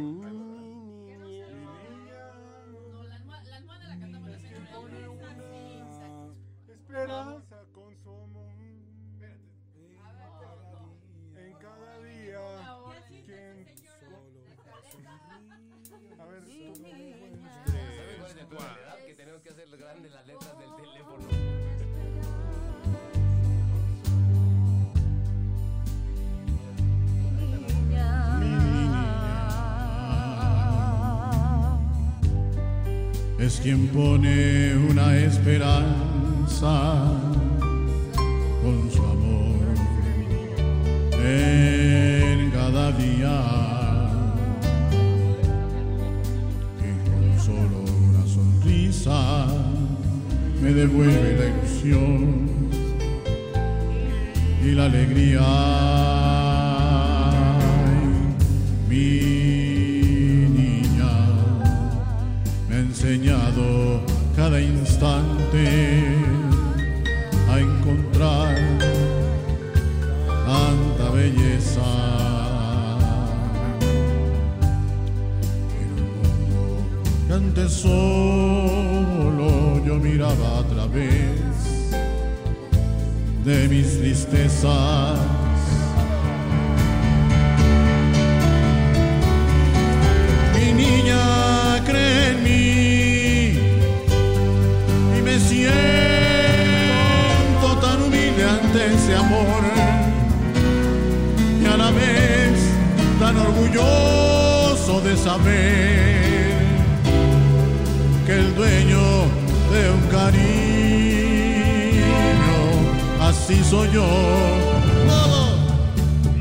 [33.44, 37.02] Es quien pone una esperanza
[38.62, 39.66] con su amor
[41.22, 43.36] en cada día.
[46.80, 49.46] Que con solo una sonrisa
[50.62, 52.48] me devuelve la ilusión
[54.64, 56.43] y la alegría.
[64.54, 65.66] Cada instante
[67.50, 68.54] a encontrar
[70.46, 71.82] tanta belleza.
[75.80, 76.86] En un mundo
[77.26, 79.50] que antes solo
[79.84, 81.40] yo miraba a través
[83.44, 85.33] de mis tristezas.
[103.46, 106.54] Orgulloso de saber
[108.26, 109.02] que el dueño
[109.72, 110.44] de un cariño
[113.20, 114.06] así soy yo.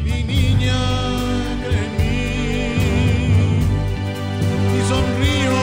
[0.04, 0.82] Mi niña
[4.78, 5.58] y sonrío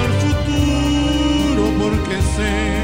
[0.00, 2.75] al futuro porque sé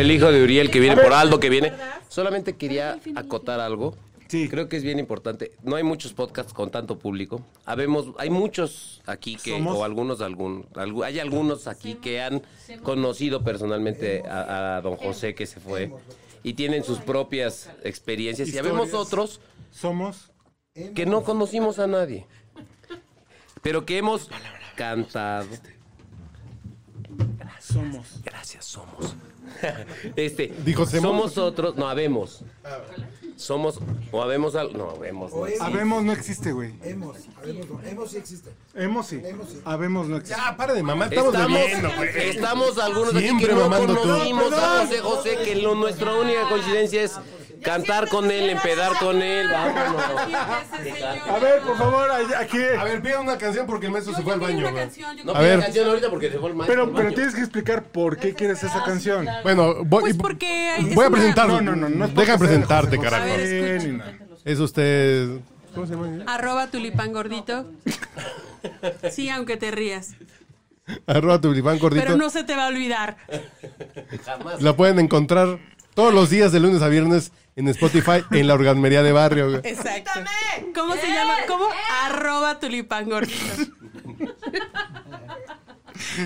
[0.00, 1.72] el hijo de Uriel que viene, por Aldo que viene.
[2.08, 3.96] Solamente quería acotar algo.
[4.28, 4.48] Sí.
[4.48, 5.50] Creo que es bien importante.
[5.64, 7.44] No hay muchos podcasts con tanto público.
[7.64, 10.66] Habemos, hay muchos aquí que, Somos- o algunos, algún,
[11.04, 12.40] hay algunos aquí que han
[12.84, 15.90] conocido personalmente a, a don José que se fue
[16.44, 18.48] y tienen sus propias experiencias.
[18.50, 19.06] Y habemos Historias.
[19.08, 19.40] otros
[19.72, 20.30] Somos.
[20.94, 22.24] que no conocimos a nadie,
[23.62, 24.28] pero que hemos
[24.76, 25.46] cantado.
[27.72, 28.06] Somos.
[28.24, 29.14] Gracias, somos.
[30.16, 32.42] Este, Dijo, somos otros, no habemos.
[33.36, 33.80] Somos,
[34.12, 35.32] o habemos al, no, habemos.
[35.32, 35.44] no.
[35.60, 36.74] Habemos no existe, güey.
[36.82, 37.80] Hemos, habemos, no.
[37.82, 38.50] Hemos sí existe.
[38.74, 39.22] Hemos sí.
[39.64, 40.40] Habemos no existe.
[40.40, 42.28] Ya, para de mamá, estamos, Estamos, bebiendo, güey.
[42.30, 47.02] estamos algunos aquí Siempre que no conocimos a José José, que lo- nuestra única coincidencia
[47.02, 47.18] es
[47.62, 50.02] cantar con él, empedar con él, vámonos.
[51.28, 52.08] A ver, por favor,
[52.38, 52.58] aquí.
[52.78, 54.86] A ver, pida una canción porque el maestro se fue al baño, güey.
[55.24, 55.60] No A pida ver.
[55.60, 56.72] canción ahorita porque se fue el maestro.
[56.74, 57.14] Pero, al pero baño.
[57.14, 59.26] tienes que explicar por qué quieres esa canción.
[59.42, 61.48] Bueno, voy, Pues porque es voy a una- presentar.
[61.48, 63.28] No, no, no, no es porque Deja sea de presentarte, José carajo.
[63.32, 64.18] José, ni nada.
[64.44, 65.28] Es usted.
[65.74, 66.24] ¿Cómo se llama?
[66.26, 67.66] Arroba tulipán gordito.
[69.10, 70.14] Sí, aunque te rías.
[71.06, 72.04] Arroba tu tulipán gordito.
[72.04, 73.16] Pero no se te va a olvidar.
[74.60, 75.58] La pueden encontrar
[76.00, 79.50] todos los días de lunes a viernes en Spotify en la orgasmería de barrio.
[79.50, 79.60] güey.
[79.64, 80.18] Exacto.
[80.74, 81.34] ¿Cómo se llama?
[81.46, 81.66] ¿Cómo?
[82.04, 83.36] Arroba tulipán gordito.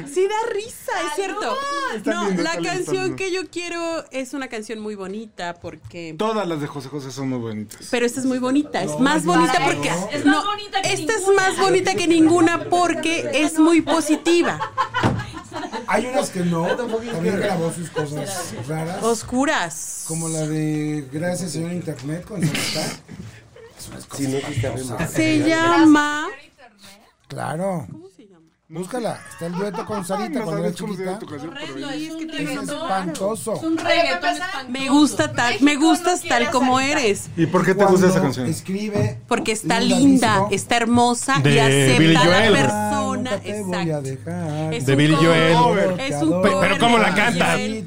[0.07, 1.57] Sí da risa, es cierto.
[2.05, 6.14] No, la canción que yo quiero es una canción muy bonita porque...
[6.16, 7.89] Todas las de José José son muy bonitas.
[7.91, 9.91] Pero esta es muy bonita, es más bonita porque...
[10.12, 11.43] Es no, más bonita que esta es ninguna.
[11.43, 14.61] más bonita que ninguna porque es muy positiva.
[15.87, 16.66] Hay unas que no.
[16.76, 19.03] También grabó sus cosas raras.
[19.03, 20.05] Oscuras.
[20.07, 22.43] Como la de Gracias, señor Internet, con
[24.66, 25.11] habemos.
[25.11, 26.28] Se llama...
[27.28, 27.87] Claro.
[28.67, 29.19] Búscala.
[29.31, 31.19] Está el dueto con Sarita No cuando era chiquita.
[31.21, 33.53] pero Es un Es espantoso.
[33.59, 34.69] Un reggaetón espantoso.
[34.71, 37.29] Me gusta tal, me gustas tal como eres.
[37.37, 38.47] ¿Y por qué te gusta esa canción?
[38.47, 39.21] Escribe.
[39.29, 42.53] Porque está Linda está hermosa De y acepta Billy a la Joel.
[42.55, 43.31] persona.
[43.31, 44.03] Nunca te voy a Exacto.
[44.03, 44.75] dejar.
[44.75, 46.01] Es De un Billy cover, Joel.
[46.01, 47.53] Es un cover pero ¿cómo la Billy canta?
[47.53, 47.87] Joel.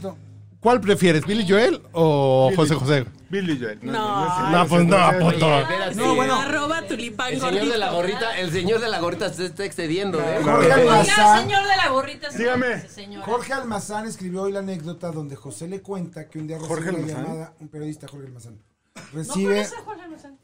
[0.59, 3.05] ¿Cuál prefieres, Billy Joel o José José?
[3.29, 3.79] Billy Joel.
[3.81, 4.49] No.
[4.51, 5.47] No, pues no, puto.
[5.95, 6.35] No, bueno.
[6.39, 10.19] Arroba tulipán El señor de la gorrita, el señor de la gorrita se está excediendo,
[10.19, 10.39] ¿eh?
[10.43, 11.41] Jorge Oiga, Almazán.
[11.41, 12.29] señor de la gorrita.
[12.29, 12.83] Dígame.
[13.25, 16.91] Jorge Almazán escribió hoy la anécdota donde José le cuenta que un día recibe ¿Jorge
[16.93, 18.61] la llamada, un periodista Jorge Almazán,
[18.95, 20.39] No recibe, Jorge Almazán.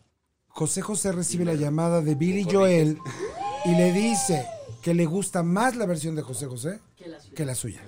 [0.47, 2.97] José José recibe la llamada de Billy Joel
[3.65, 4.45] y le dice
[4.81, 6.79] que le gusta más la versión de José José
[7.35, 7.81] que la suya.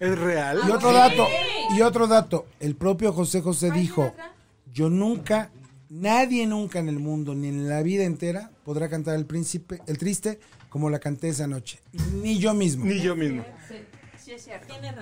[0.00, 0.60] ¿Es real?
[0.66, 1.26] Y otro dato,
[1.70, 4.12] y otro dato, el propio José José dijo,
[4.72, 5.50] yo nunca,
[5.88, 9.98] nadie nunca en el mundo, ni en la vida entera, podrá cantar el príncipe, el
[9.98, 11.80] triste, como la canté esa noche.
[12.22, 12.84] Ni yo mismo.
[12.84, 13.44] Ni yo mismo.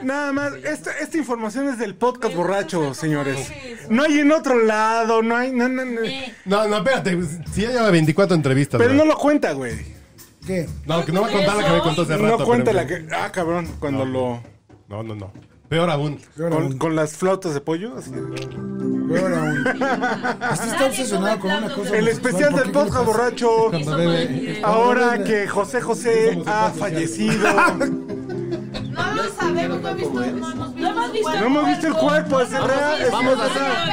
[0.03, 3.51] Nada más, esta, esta información es del podcast borracho, señores.
[3.89, 5.53] No hay en otro lado, no hay.
[5.53, 6.01] No, no, no.
[6.45, 7.19] No, no, espérate.
[7.53, 8.81] Si ya lleva 24 entrevistas.
[8.81, 9.77] Pero no lo cuenta, güey.
[10.47, 10.69] ¿Qué?
[10.87, 12.39] No, que no va a contar la que me contó hace rato.
[12.39, 13.07] No cuenta pero- la que.
[13.15, 14.43] Ah, cabrón, cuando lo.
[14.89, 15.33] No, no, no.
[15.73, 16.21] Peor aún.
[16.37, 17.97] Peor Con, aún, con las flautas de pollo.
[17.97, 18.11] así.
[18.11, 19.65] peor aún.
[20.53, 21.97] Este está obsesionado con una cosa.
[21.97, 23.71] El especial ¿por del podcast borracho.
[24.65, 27.49] Ahora que José José ha fallecido.
[29.23, 30.13] No lo sabemos, no hemos visto.
[30.81, 31.31] No hemos visto.
[31.41, 33.01] No hemos visto el cuerpo, es real.
[33.03, 33.87] es Vamos a verdad.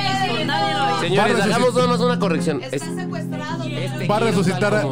[0.46, 1.00] Nadie lo ha visto.
[1.02, 2.62] Señores, hagamos nada más una corrección.
[2.72, 3.64] Es- secuestrado.
[3.64, 4.86] este Va a resucitar.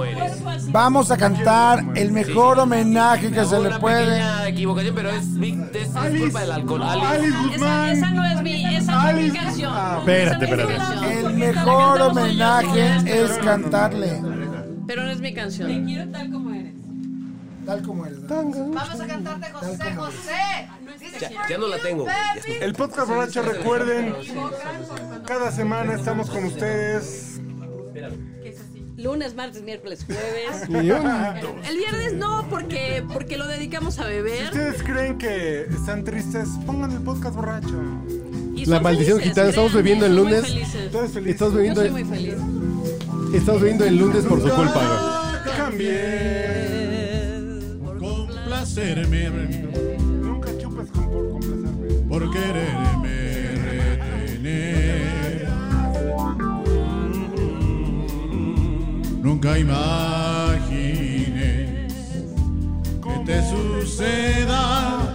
[0.70, 4.22] Vamos a cantar el mejor homenaje que se le puede.
[4.50, 5.26] equivocación, pero es,
[6.20, 6.84] culpa del alcohol.
[6.84, 7.90] Alice Guzmán.
[7.90, 9.74] esa no es mi, esa no es mi Alice- canción.
[9.76, 11.20] Ah, espérate, espérate.
[11.20, 14.22] El mejor homenaje es cantarle.
[14.86, 15.86] Pero no es mi canción.
[15.86, 16.74] Quiero tal como eres.
[17.68, 18.26] Tal como eres.
[18.28, 20.70] Vamos a cantarte José José.
[21.20, 22.08] Ya, ya no la tengo.
[22.62, 24.16] El podcast borracho, recuerden.
[25.26, 27.40] Cada semana estamos con ustedes.
[28.98, 30.64] Lunes, martes, miércoles, jueves.
[30.70, 34.46] El viernes no, porque, porque lo dedicamos a Si beber.
[34.46, 37.80] ustedes creen que están tristes, pongan el podcast borracho.
[38.56, 40.50] y La son maldición felices, gitana, estamos créanme, bebiendo el son muy lunes.
[40.52, 40.92] felices.
[41.14, 41.28] Felices.
[41.28, 42.34] Estamos Yo bebiendo, soy muy feliz.
[43.36, 45.42] estamos bebiendo el lunes por su culpa.
[45.44, 45.58] güey.
[45.58, 46.67] Cambié
[48.68, 49.30] complacerme,
[50.00, 51.88] Nunca chupes con, por complacerme.
[52.10, 53.18] por quererme
[54.36, 55.48] retener.
[59.22, 60.78] Nunca imagines
[63.04, 65.07] que te suceda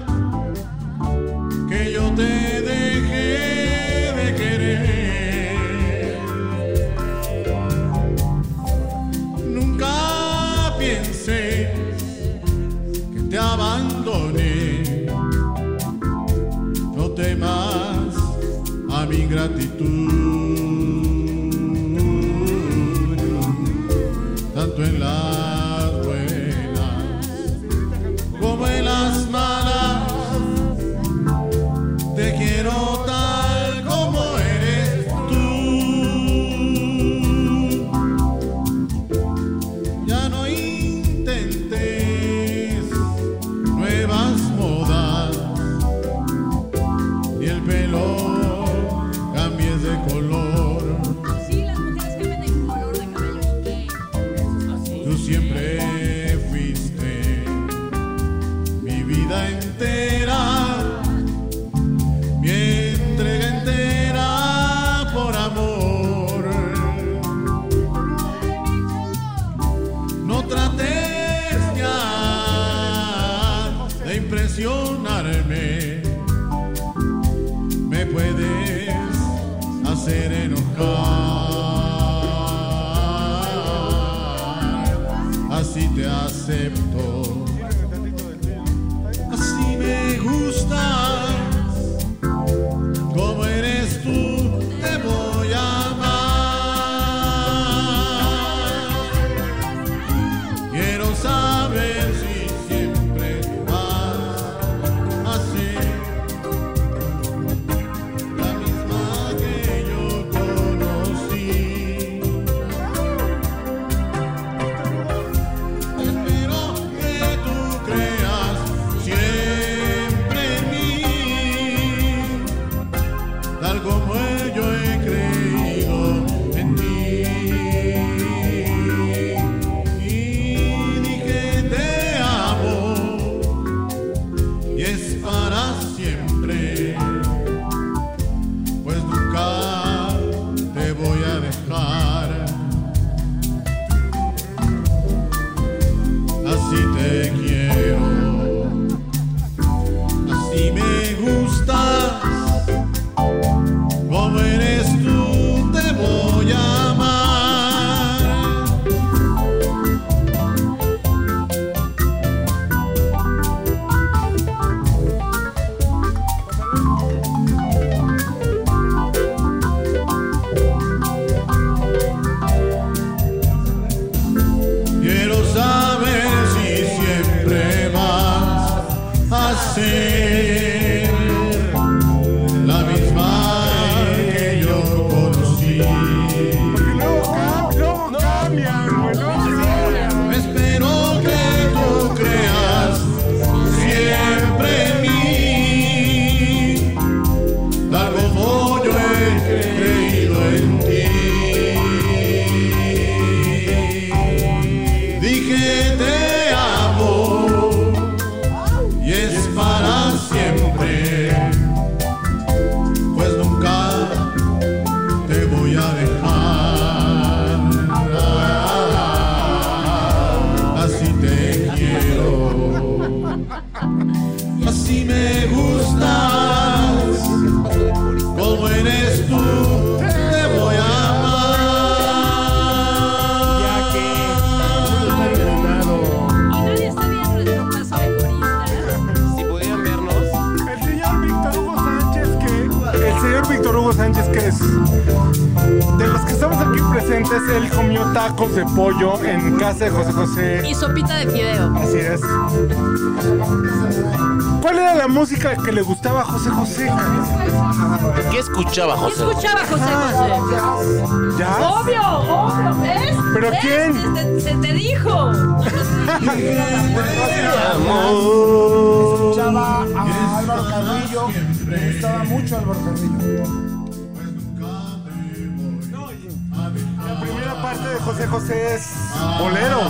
[278.05, 278.91] José José es
[279.39, 279.81] bolero.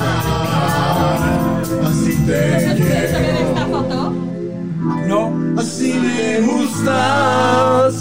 [1.87, 3.49] Así te quiero.
[3.49, 4.13] esta foto?
[5.07, 5.33] No.
[5.61, 7.95] Así me gustas.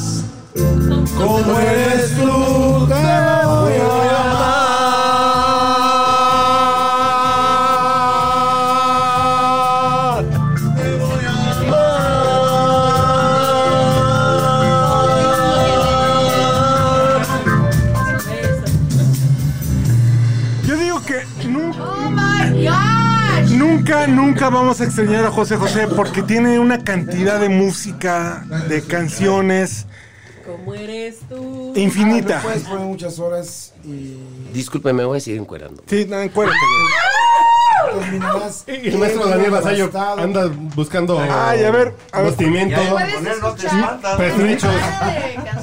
[1.17, 2.80] Como eres tú.
[24.81, 29.85] a extrañar a José José porque tiene una cantidad de música, de canciones.
[30.45, 31.73] ¿Cómo eres tú?
[31.75, 32.39] Infinita.
[32.39, 34.17] Ah, Puedes poner muchas horas y.
[34.53, 35.83] Discúlpeme, voy a seguir encuerando.
[35.85, 36.57] Sí, no, encuérate
[37.99, 38.63] terminarás.
[38.67, 40.21] Y el maestro Daniel Vasallo devastado.
[40.21, 42.33] anda buscando Ay, a ver, a ver.
[44.17, 44.71] Pertrechos.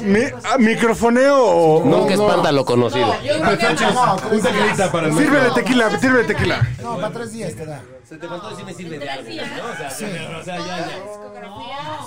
[0.03, 1.85] Mi- ah, ¿Microfoneo o.?
[1.85, 3.15] Nunca espanta lo conocido.
[3.21, 3.95] Pertrechos.
[4.33, 5.35] Un tequilita para el maestro.
[5.39, 6.69] Sírvele tequila, sírvele tequila.
[6.83, 7.83] No, para tres días te da.
[8.09, 9.73] Se te faltó decir me sirve de algo, ¿no?
[9.73, 10.05] O sea, Sí.
[10.41, 10.99] o sea, ya, ya.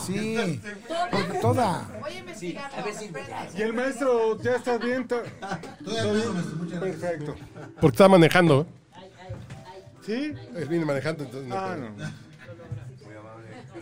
[0.06, 0.60] Sí,
[1.12, 1.88] porque toda.
[3.56, 5.08] Y el maestro, ¿ya estás bien?
[5.08, 5.22] ¿Todo
[5.86, 6.80] bien?
[6.80, 7.36] Perfecto.
[7.80, 8.66] Porque está manejando.
[10.06, 10.34] ¿Sí?
[10.56, 12.32] Él viene manejando, entonces no Ah, no.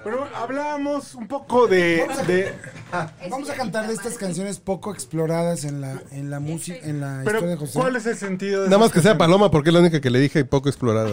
[0.04, 2.08] Pero hablábamos un poco de.
[2.26, 2.54] de
[3.30, 7.22] Vamos a cantar de estas canciones poco exploradas en la, en la música, en la
[7.26, 7.80] pero, historia de José.
[7.80, 9.18] ¿cuál es el sentido de Nada más que sea?
[9.18, 11.10] Paloma, porque es la única que le dije y poco explorada.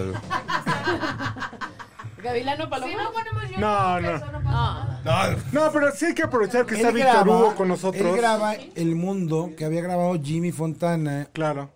[2.23, 2.93] Gavilano Paloma.
[3.03, 4.17] No ponemos yo No, que no.
[4.17, 5.37] eso no pasa nada.
[5.53, 8.05] No, pero sí hay que aprovechar que está Víctor Hugo con nosotros.
[8.05, 11.71] él graba El Mundo, que había grabado Jimmy Fontana Claro.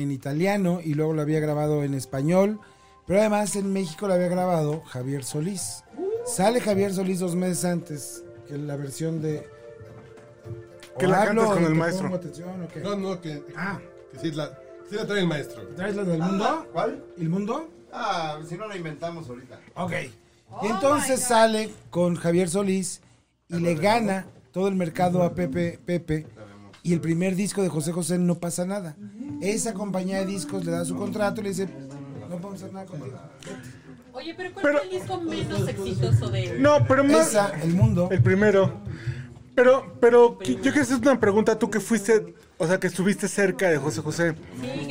[0.00, 2.58] En italiano y luego lo había grabado en español.
[3.06, 5.84] Pero además en México lo había grabado Javier Solís.
[6.24, 9.46] Sale Javier Solís dos meses antes que la versión de...
[10.98, 12.02] Que ¿O la hablo cantas con el maestro.
[12.04, 12.80] pongo atención o qué?
[12.80, 13.80] No, no, que, Ah,
[14.12, 15.66] que sí, la, sí la trae el maestro.
[15.74, 16.66] ¿traes la del mundo?
[16.72, 17.02] ¿Cuál?
[17.18, 17.68] ¿El mundo?
[17.92, 19.58] Ah, si no la inventamos ahorita.
[19.74, 19.92] Ok.
[20.62, 23.00] Y entonces sale con Javier Solís
[23.48, 26.26] y le gana todo el mercado a Pepe Pepe.
[26.82, 28.96] Y el primer disco de José José no pasa nada.
[29.42, 31.68] Esa compañía de discos le da su contrato y le dice,
[32.30, 33.18] no podemos hacer nada contigo.
[34.14, 36.62] Oye, pero ¿cuál Pero- fue el disco menos exitoso de él?
[36.62, 37.28] No, pero más.
[37.28, 38.08] Esa, el mundo.
[38.10, 38.72] El primero.
[39.54, 41.58] Pero, pero yo quiero hacer una pregunta.
[41.58, 44.34] Tú que fuiste, o sea, que estuviste cerca de José José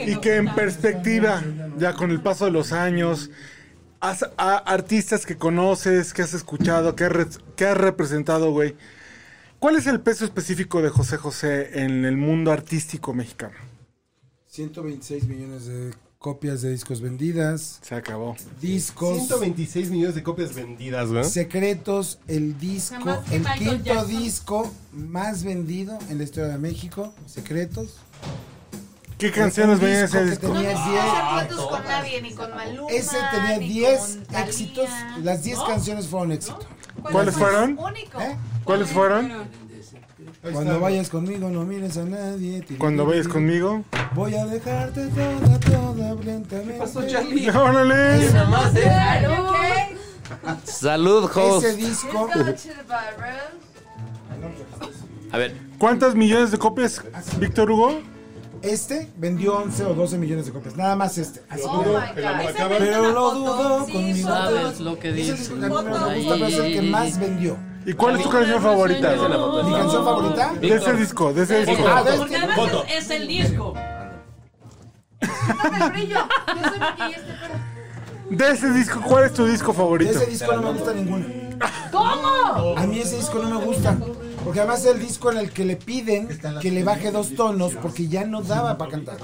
[0.06, 1.42] y que en perspectiva,
[1.78, 3.32] ya con el paso de los años,
[4.02, 8.76] has, a artistas que conoces, que has escuchado, que has, que has representado, güey.
[9.60, 13.71] ¿Cuál es el peso específico de José José en el mundo artístico mexicano?
[14.56, 17.80] 126 millones de copias de discos vendidas.
[17.82, 18.36] Se acabó.
[18.60, 19.16] Discos.
[19.18, 21.24] 126 millones de copias vendidas, güey.
[21.24, 24.08] Secretos, el disco, Jamás que el Michael quinto Jackson.
[24.10, 27.14] disco más vendido en la historia de México.
[27.28, 27.96] Secretos.
[29.18, 30.48] ¿Qué canciones Un venían en disco ese que disco?
[30.54, 31.02] tenía No 10.
[31.02, 32.90] hacer fotos con nadie, ni con Maluma.
[32.92, 34.46] Ese tenía ni 10 con Thalía.
[34.48, 34.90] éxitos.
[35.24, 36.60] Las 10 canciones fueron éxito.
[37.10, 37.78] ¿Cuáles fueron?
[37.80, 38.20] Único.
[38.20, 38.36] ¿Eh?
[38.66, 39.32] ¿Cuáles fueron?
[40.42, 42.66] Cuando vayas conmigo no mires a nadie.
[42.80, 43.84] Cuando vayas conmigo.
[44.16, 47.52] Voy a dejarte toda, toda lentamente.
[47.58, 48.30] ¡Órale!
[50.64, 51.66] Salud, host.
[51.66, 52.28] Ese disco,
[55.32, 57.02] A ver, ¿Cuántas millones de copias,
[57.40, 58.00] Víctor Hugo?
[58.62, 60.76] este vendió 11 o 12 millones de copias.
[60.76, 61.42] Nada más este.
[61.50, 61.84] Así Oh.
[62.16, 64.30] Pero lo dudo conmigo.
[64.30, 65.34] Sabes lo que Ese dice.
[65.34, 67.58] disco que a mí me gusta, pero es el que más vendió.
[67.86, 69.12] ¿Y cuál es tu canción favorita?
[69.12, 70.54] ¿Mi canción favorita?
[70.60, 71.84] De ese disco, de ese disco.
[71.88, 72.46] Ah, de Porque este.
[72.48, 73.74] además es, es el disco.
[75.20, 76.18] Quítame el brillo.
[76.48, 80.12] Yo soy aquí este pero- De ese disco, ¿cuál es tu disco De favorito?
[80.12, 81.26] ese disco no me gusta ninguno.
[81.92, 82.78] ¿Cómo?
[82.78, 83.98] A mí ese disco no me gusta.
[84.44, 86.28] Porque además es el disco en el que le piden
[86.62, 89.18] que le baje dos tonos porque ya no daba para cantar.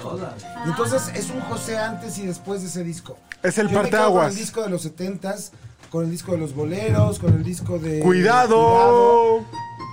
[0.64, 3.18] Entonces es un José antes y después de ese disco.
[3.42, 4.32] Es el Yo me quedo Con parteaguas.
[4.32, 5.52] el disco de los setentas,
[5.90, 8.00] con el disco de los boleros, con el disco de...
[8.00, 9.44] ¡Cuidado!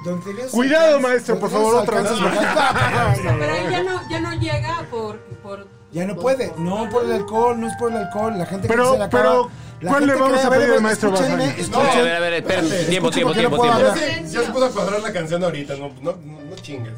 [0.04, 0.22] Don
[0.52, 2.12] Cuidado, Alcanz- maestro, por favor, otra vez.
[3.40, 7.14] Pero ahí ya no, ya no llega por, por Ya no puede, no por el
[7.14, 9.24] alcohol, no es por el alcohol, la gente Pero- que se la acaba.
[9.24, 9.50] pero,
[9.82, 11.32] la ¿cuál le vamos a pedir al maestro escuchen.
[11.32, 12.44] a ver, a ver.
[12.88, 14.32] Tiempo, tiempo, no tiempo, puedo tiempo.
[14.32, 16.94] Ya se pudo cuadrar la canción ahorita, no, no, no, no chingues.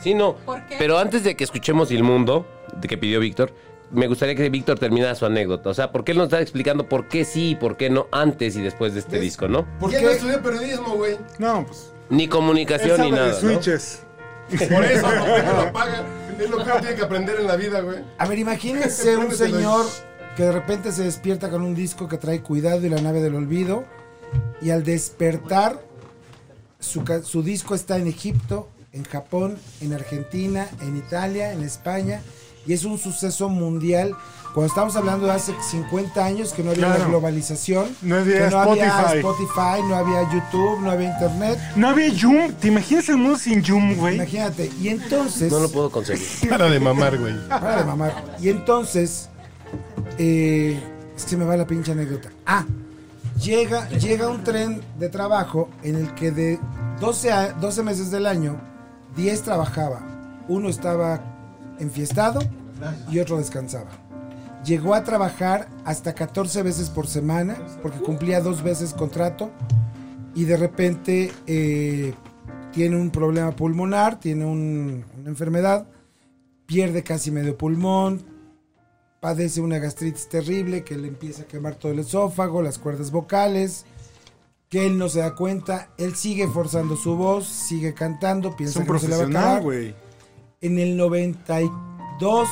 [0.00, 0.34] Sí, no.
[0.36, 0.76] ¿Por qué?
[0.78, 2.46] Pero antes de que escuchemos El Mundo,
[2.76, 3.52] de que pidió Víctor,
[3.92, 5.68] me gustaría que Víctor terminara su anécdota.
[5.70, 8.56] O sea, porque él nos está explicando por qué sí y por qué no antes
[8.56, 9.64] y después de este disco, ¿no?
[9.78, 10.14] ¿Por ¿Por qué no qué?
[10.14, 11.18] estudié periodismo, güey?
[11.38, 11.92] No, pues.
[12.10, 13.26] Ni Él comunicación sabe ni nada.
[13.26, 13.38] de ¿no?
[13.38, 14.02] switches.
[14.50, 16.04] Por eso, porque lo paga.
[16.38, 17.98] Es lo que uno tiene que aprender en la vida, güey.
[18.18, 19.86] A ver, imagínense un señor
[20.36, 23.34] que de repente se despierta con un disco que trae Cuidado y la nave del
[23.34, 23.84] olvido
[24.62, 25.78] y al despertar
[26.80, 32.22] su disco está en Egipto, en Japón, en Argentina, en Italia, en España
[32.66, 34.14] y es un suceso mundial.
[34.54, 36.98] Cuando estamos hablando de hace 50 años que no había Claro.
[37.04, 39.82] la globalización, No había que no había Spotify.
[39.88, 41.58] No había YouTube, no había Internet.
[41.74, 42.52] No había Yum.
[42.60, 44.16] ¿Te imaginas el mundo sin Yum, güey?
[44.16, 44.70] Imagínate.
[44.78, 45.50] Y entonces...
[45.50, 46.26] No lo puedo conseguir.
[46.50, 47.34] Para de mamar, güey.
[47.48, 48.24] Para de mamar.
[48.42, 49.30] Y entonces,
[50.18, 50.78] eh,
[51.16, 52.28] es que se me va la pinche anécdota.
[52.44, 52.66] Ah,
[53.40, 56.58] llega, llega un tren de trabajo en el que de
[57.00, 58.60] 12, a- 12 meses del año,
[59.16, 60.02] 10 trabajaba.
[60.48, 61.31] Uno estaba
[61.78, 62.40] enfiestado
[63.10, 63.90] y otro descansaba.
[64.64, 69.50] Llegó a trabajar hasta 14 veces por semana, porque cumplía dos veces contrato.
[70.34, 72.14] Y de repente, eh,
[72.72, 75.86] tiene un problema pulmonar, tiene un- una enfermedad,
[76.66, 78.22] pierde casi medio pulmón,
[79.20, 83.84] padece una gastritis terrible que le empieza a quemar todo el esófago, las cuerdas vocales,
[84.68, 88.78] que él no se da cuenta, él sigue forzando su voz, sigue cantando, Es piensa
[88.80, 89.62] un que no se le va a acabar.
[90.62, 92.48] En el 92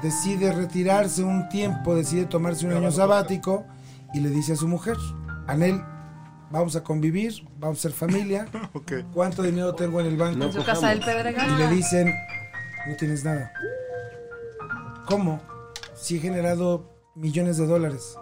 [0.00, 3.66] decide retirarse un tiempo, decide tomarse un año sabático
[4.14, 4.96] y le dice a su mujer,
[5.48, 5.82] Anel,
[6.52, 8.46] vamos a convivir, vamos a ser familia.
[9.12, 10.44] ¿Cuánto dinero tengo en el banco?
[10.44, 11.50] En su casa del Pedregal.
[11.50, 12.14] Y le dicen,
[12.86, 13.52] no tienes nada.
[15.06, 15.40] ¿Cómo?
[15.96, 18.16] Si he generado millones de dólares.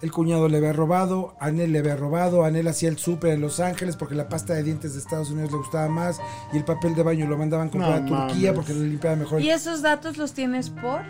[0.00, 3.58] El cuñado le había robado, Anel le había robado, Anel hacía el súper en Los
[3.58, 6.20] Ángeles porque la pasta de dientes de Estados Unidos le gustaba más
[6.52, 8.66] y el papel de baño lo mandaban comprar No a Turquía mames.
[8.66, 9.40] porque le limpiaba mejor.
[9.40, 11.00] ¿Y esos datos los tienes por?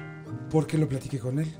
[0.50, 1.54] Porque lo platiqué con él.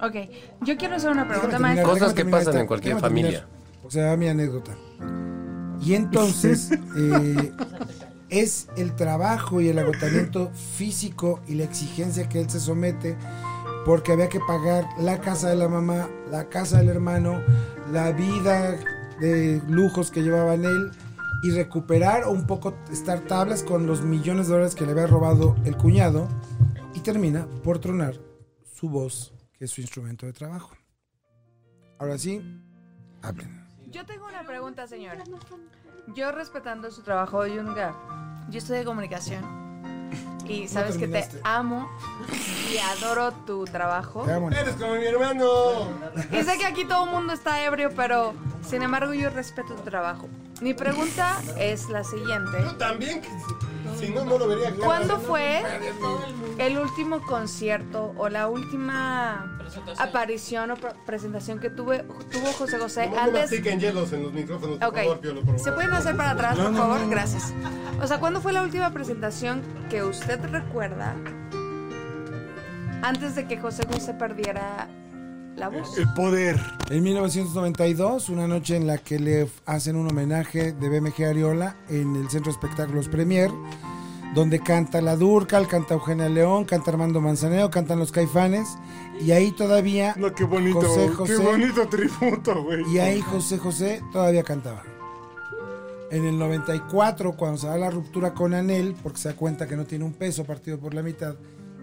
[0.00, 0.16] Ok,
[0.62, 1.88] yo quiero hacer una pregunta, maestro.
[1.88, 3.46] Cosas déjame que pasan esta- en cualquier familia.
[3.80, 4.72] porque se va mi anécdota.
[5.80, 7.52] Y entonces eh,
[8.30, 13.16] es el trabajo y el agotamiento físico y la exigencia que él se somete
[13.84, 17.42] porque había que pagar la casa de la mamá, la casa del hermano,
[17.92, 18.78] la vida
[19.20, 20.90] de lujos que llevaba en él
[21.42, 25.06] y recuperar o un poco estar tablas con los millones de dólares que le había
[25.06, 26.28] robado el cuñado
[26.94, 28.14] y termina por tronar
[28.64, 30.74] su voz, que es su instrumento de trabajo.
[31.98, 32.40] Ahora sí,
[33.22, 33.66] hablen.
[33.90, 35.22] Yo tengo una pregunta, señora.
[36.14, 37.94] Yo respetando su trabajo, Yunga,
[38.50, 39.63] yo estudié comunicación
[40.46, 41.88] y sabes que te amo
[42.72, 44.24] y adoro tu trabajo.
[44.24, 44.50] Te amo.
[44.50, 45.88] Eres como mi hermano.
[46.32, 48.34] Y sé que aquí todo el mundo está ebrio, pero
[48.66, 50.28] sin embargo yo respeto tu trabajo.
[50.60, 52.58] Mi pregunta es la siguiente.
[52.78, 53.28] También, que
[53.98, 54.84] si, si no, no lo vería claro.
[54.84, 55.62] ¿Cuándo fue
[56.58, 59.58] el último concierto o la última
[59.98, 63.42] aparición o pre- presentación que tuve, tuvo José José No antes?
[63.50, 66.56] mastiquen hielos en los micrófonos, por Ok, favor, Piolo, por ¿se pueden hacer para atrás,
[66.56, 66.98] No, por no, favor?
[67.00, 67.10] no, no.
[67.10, 67.52] Gracias.
[68.02, 71.14] O sea, ¿cuándo fue la última presentación que usted recuerda
[73.02, 74.88] antes de que José José perdiera
[75.56, 75.96] la voz?
[75.98, 76.60] El poder.
[76.90, 82.16] En 1992, una noche en la que le hacen un homenaje de BMG Ariola en
[82.16, 83.50] el Centro de Espectáculos Premier,
[84.34, 88.68] donde canta La Durcal, canta Eugenia León, canta Armando Manzanero, cantan los Caifanes,
[89.20, 90.80] y ahí todavía No, qué bonito.
[90.80, 91.36] José Qué José.
[91.38, 92.82] bonito tributo, güey.
[92.92, 94.82] Y ahí José José todavía cantaba.
[96.10, 99.76] En el 94, cuando se da la ruptura con Anel, porque se da cuenta que
[99.76, 101.34] no tiene un peso partido por la mitad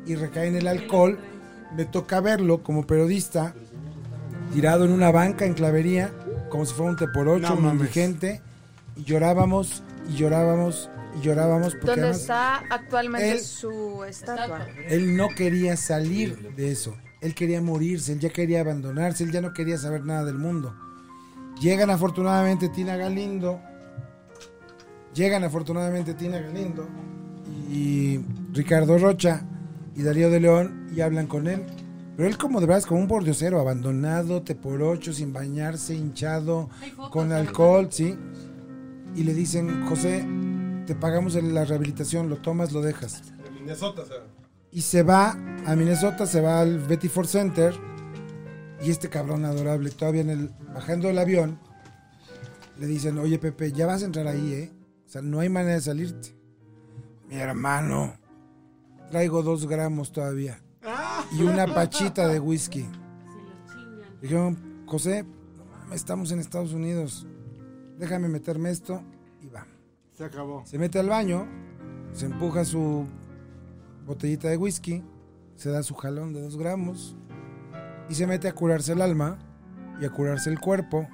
[0.06, 1.20] y recae en el alcohol,
[1.76, 3.54] me toca verlo como periodista,
[4.54, 6.12] tirado en una banca en clavería,
[6.50, 8.42] como si fuera un te por ocho, No indigente,
[8.96, 14.68] y llorábamos, y llorábamos, y llorábamos, porque ¿Dónde está actualmente él- su estatua?
[14.90, 16.96] él no quería salir de eso.
[17.22, 20.76] Él quería morirse, él ya quería abandonarse, él ya no quería saber nada del mundo.
[21.62, 23.62] Llegan afortunadamente Tina Galindo.
[25.14, 26.88] Llegan afortunadamente Tina Galindo
[27.70, 28.20] y
[28.54, 29.44] Ricardo Rocha
[29.96, 31.66] y Darío de León y hablan con él.
[32.16, 35.96] Pero él como de verdad es como un bordiosero, abandonado, te por ocho, sin bañarse,
[35.96, 36.70] hinchado,
[37.10, 38.18] con alcohol, sí.
[39.16, 40.26] Y le dicen, José,
[40.86, 44.18] te pagamos la rehabilitación, lo tomas, lo dejas En Minnesota, sea.
[44.72, 47.74] y se va a Minnesota, se va al Betty Ford Center
[48.84, 51.60] y este cabrón adorable, todavía en el, bajando del avión,
[52.80, 54.72] le dicen, oye Pepe, ya vas a entrar ahí, ¿eh?
[55.06, 56.36] O sea, no hay manera de salirte.
[57.28, 58.16] Mi hermano,
[59.12, 60.62] traigo dos gramos todavía
[61.34, 62.88] y una pachita de whisky.
[64.22, 65.26] Dijeron, José,
[65.58, 67.28] no mames, estamos en Estados Unidos,
[67.98, 69.04] déjame meterme esto
[69.42, 69.68] y va.
[70.14, 70.64] Se acabó.
[70.66, 71.46] Se mete al baño,
[72.14, 73.06] se empuja su
[74.06, 75.04] botellita de whisky,
[75.56, 77.18] se da su jalón de dos gramos
[78.10, 79.40] y se mete a curarse el alma
[80.00, 81.06] y a curarse el cuerpo.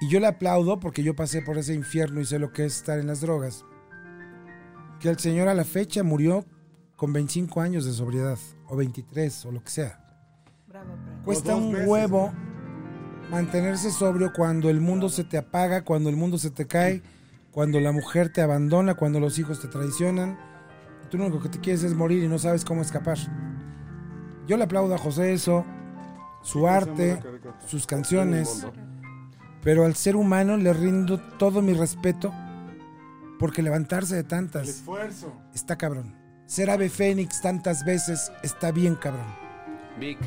[0.00, 2.76] Y yo le aplaudo porque yo pasé por ese infierno y sé lo que es
[2.76, 3.66] estar en las drogas.
[5.00, 6.46] Que el señor a la fecha murió
[7.02, 8.38] con 25 años de sobriedad,
[8.68, 9.98] o 23, o lo que sea.
[10.68, 11.22] Bravo, bravo.
[11.24, 12.32] Cuesta un meses, huevo
[13.28, 17.02] mantenerse sobrio cuando el mundo se te apaga, cuando el mundo se te cae,
[17.50, 20.38] cuando la mujer te abandona, cuando los hijos te traicionan.
[21.10, 23.18] Tú lo único que te quieres es morir y no sabes cómo escapar.
[24.46, 25.66] Yo le aplaudo a José eso,
[26.44, 27.18] su arte,
[27.66, 28.64] sus canciones,
[29.60, 32.32] pero al ser humano le rindo todo mi respeto
[33.40, 35.32] porque levantarse de El tantas esfuerzo.
[35.52, 36.21] está cabrón.
[36.52, 39.24] Ser ave fénix tantas veces está bien cabrón.
[39.98, 40.18] Vic,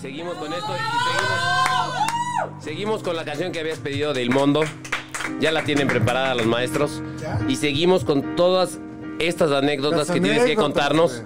[0.00, 0.78] seguimos con esto y
[2.48, 4.62] seguimos, seguimos con la canción que habías pedido del Mundo.
[5.40, 7.02] Ya la tienen preparada los maestros.
[7.20, 7.38] ¿Ya?
[7.46, 8.78] Y seguimos con todas
[9.18, 11.24] estas anécdotas Las que tienes que contarnos.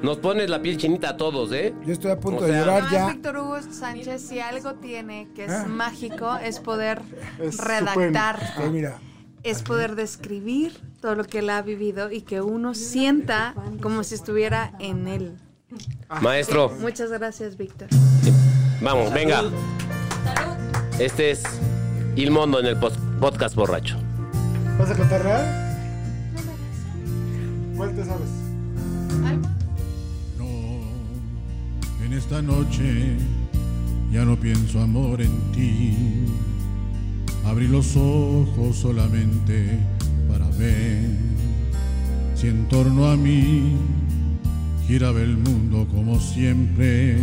[0.00, 1.74] Nos pones la piel chinita a todos, ¿eh?
[1.84, 3.08] Yo estoy a punto O de llorar ya.
[3.08, 5.66] Víctor Hugo Sánchez, si algo tiene que es Ah.
[5.68, 7.02] mágico, es poder
[7.38, 8.38] Es redactar.
[8.72, 8.96] Mira,
[9.44, 14.14] es poder describir todo lo que él ha vivido y que uno sienta como si
[14.14, 15.36] estuviera en él.
[16.22, 17.88] Maestro, Muchas gracias, Víctor.
[18.80, 19.42] vamos, venga.
[20.98, 21.42] Este es
[22.16, 22.76] Ilmondo en el
[23.20, 23.98] podcast borracho.
[24.78, 25.64] ¿Vas a cantar real?
[27.76, 28.28] ¿Cuál te sabes?
[32.04, 33.16] En esta noche
[34.12, 36.26] ya no pienso amor en ti.
[37.46, 39.78] Abrí los ojos solamente
[40.28, 41.04] para ver
[42.34, 43.76] si en torno a mí
[44.86, 47.16] giraba el mundo como siempre.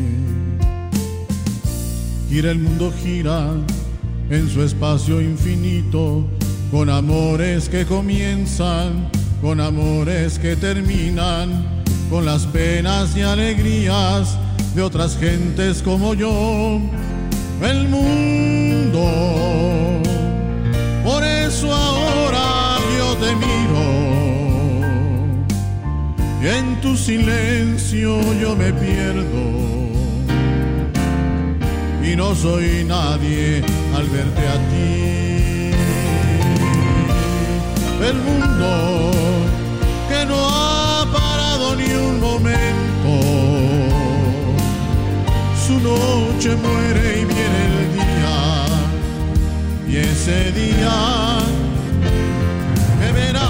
[2.30, 3.52] Gira el mundo, gira
[4.30, 6.26] en su espacio infinito,
[6.72, 9.10] con amores que comienzan,
[9.42, 11.66] con amores que terminan,
[12.10, 14.38] con las penas y alegrías
[14.74, 16.80] de otras gentes como yo.
[17.62, 19.02] El mundo,
[21.70, 23.84] ahora yo te miro.
[26.42, 29.44] Y en tu silencio yo me pierdo.
[32.04, 33.64] Y no soy nadie
[33.96, 35.72] al verte a ti.
[38.10, 39.12] El mundo
[40.10, 43.14] que no ha parado ni un momento,
[45.66, 47.26] su noche muere y
[49.92, 51.40] y ese día
[53.00, 53.42] me verás.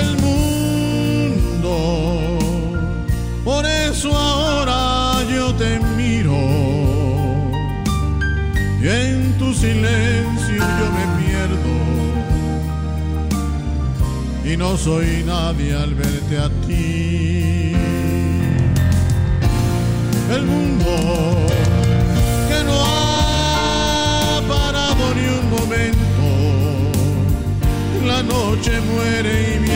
[0.00, 1.76] el mundo.
[3.44, 6.40] Por eso ahora yo te miro
[8.80, 11.74] y en tu silencio yo me pierdo
[14.50, 17.33] y no soy nadie al verte a ti.
[20.34, 20.90] El mundo
[22.48, 26.24] que no ha parado ni un momento.
[28.04, 29.73] La noche muere y viene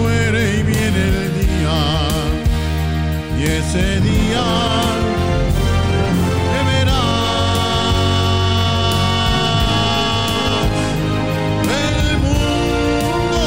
[0.00, 1.78] muere y viene el día,
[3.38, 4.44] y ese día
[6.52, 7.06] me verás.
[11.68, 13.42] El mundo.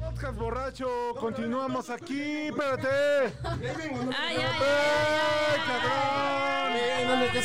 [0.00, 0.88] Podcast borracho,
[1.18, 2.88] continuamos aquí, espérate.
[3.44, 4.74] Ay, ay,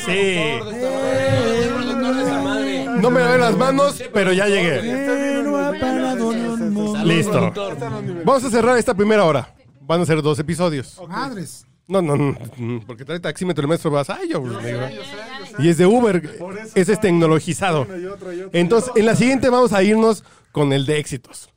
[0.06, 1.19] Sí.
[3.00, 4.82] No me lavé las manos, pero ya llegué.
[7.04, 7.52] Listo.
[8.24, 9.54] Vamos a cerrar esta primera hora.
[9.80, 11.00] Van a ser dos episodios.
[11.08, 11.66] Madres.
[11.88, 12.36] No, no, no,
[12.86, 14.08] porque trae taxímetro el maestro vas.
[14.10, 14.44] Ay, yo.
[15.58, 16.38] Y es de Uber.
[16.74, 17.86] Ese es tecnologizado.
[18.52, 20.22] Entonces, en la siguiente vamos a irnos
[20.52, 21.50] con el de éxitos.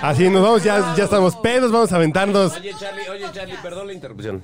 [0.00, 2.56] Así nos vamos, ya, ya estamos pedos, vamos a aventarnos.
[2.56, 4.42] Oye, Charlie, oye, Charlie, perdón la interrupción.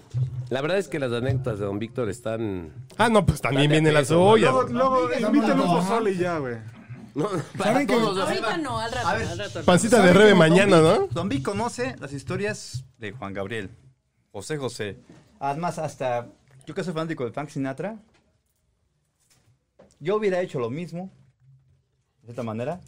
[0.53, 2.75] La verdad es que las anécdotas de don Víctor están.
[2.99, 4.53] Ah, no, pues también vienen las ollas.
[4.53, 6.57] Luego, luego invítale un pozole y ya, güey.
[7.15, 7.27] No,
[7.57, 9.09] ¿Saben que- Ahorita no, al rato.
[9.09, 9.63] A ver, al rato.
[9.65, 11.07] Pancita de ¿saben rebe mañana, Vic- ¿no?
[11.11, 13.71] Don Vic conoce las historias de Juan Gabriel,
[14.31, 14.99] José José.
[15.41, 16.29] Además, hasta
[16.67, 17.97] yo que soy fanático de Frank Sinatra,
[20.01, 21.11] yo hubiera hecho lo mismo,
[22.21, 22.81] de cierta manera,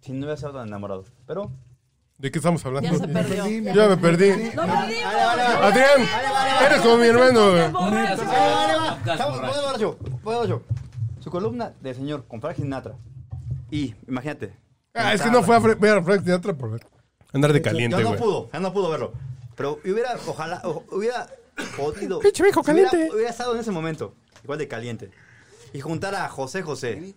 [0.00, 1.04] si no hubiera estado tan enamorado.
[1.26, 1.50] Pero
[2.18, 2.90] ¿De qué estamos hablando?
[2.90, 3.74] Ya se perdió.
[3.74, 4.30] Ya me perdí.
[4.58, 6.08] Adrián,
[6.64, 7.50] eres como mi hermano.
[7.50, 7.70] güey.
[7.72, 7.96] Voy
[9.66, 9.98] a yo,
[10.46, 10.62] yo.
[11.20, 12.94] Su columna de señor con Frank Sinatra.
[13.70, 14.54] Y, imagínate.
[14.94, 16.80] Ah, es que no fue a ver a Frank Sinatra por
[17.32, 18.20] andar de caliente, Ya no güey.
[18.20, 19.12] pudo, ya no pudo verlo.
[19.54, 21.26] Pero hubiera, ojalá, hubiera
[21.76, 22.20] podido.
[22.20, 23.10] Pinche viejo caliente.
[23.12, 25.10] Hubiera, estado en ese momento, igual de caliente.
[25.74, 27.14] Y juntar a José José.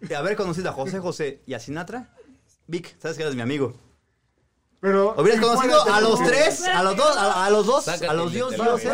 [0.00, 2.08] Y haber conocido a José José y a Sinatra.
[2.68, 3.74] Vic, sabes que eres mi amigo.
[4.80, 5.14] Pero.
[5.18, 8.32] Hubieras conocido a los tres, a los dos, a, a los dos, Sácate a los
[8.32, 8.84] dios dioses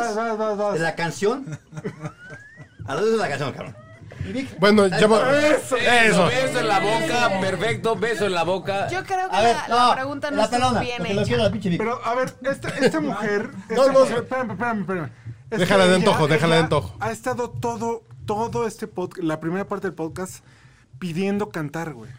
[0.74, 1.58] de la canción.
[2.86, 3.76] A los dioses de la canción, cabrón.
[4.28, 6.26] Y Vic, Bueno, ya va- Eso, Eso.
[6.26, 8.88] beso en la boca, perfecto, beso en la boca.
[8.88, 11.20] Yo creo que a ver, la, no, la pregunta no la pelona, bien porque lo
[11.22, 11.28] hecha.
[11.28, 11.78] quiero a la pinche Vic.
[11.78, 13.50] Pero, a ver, esta, esta mujer.
[13.70, 15.10] No, esta no, mujer- espérame, espérame, espérame.
[15.50, 16.94] Es Déjala que de antojo, déjala de ella antojo.
[17.00, 20.44] Ha estado todo todo este podcast, la primera parte del podcast,
[20.98, 22.10] pidiendo cantar, güey.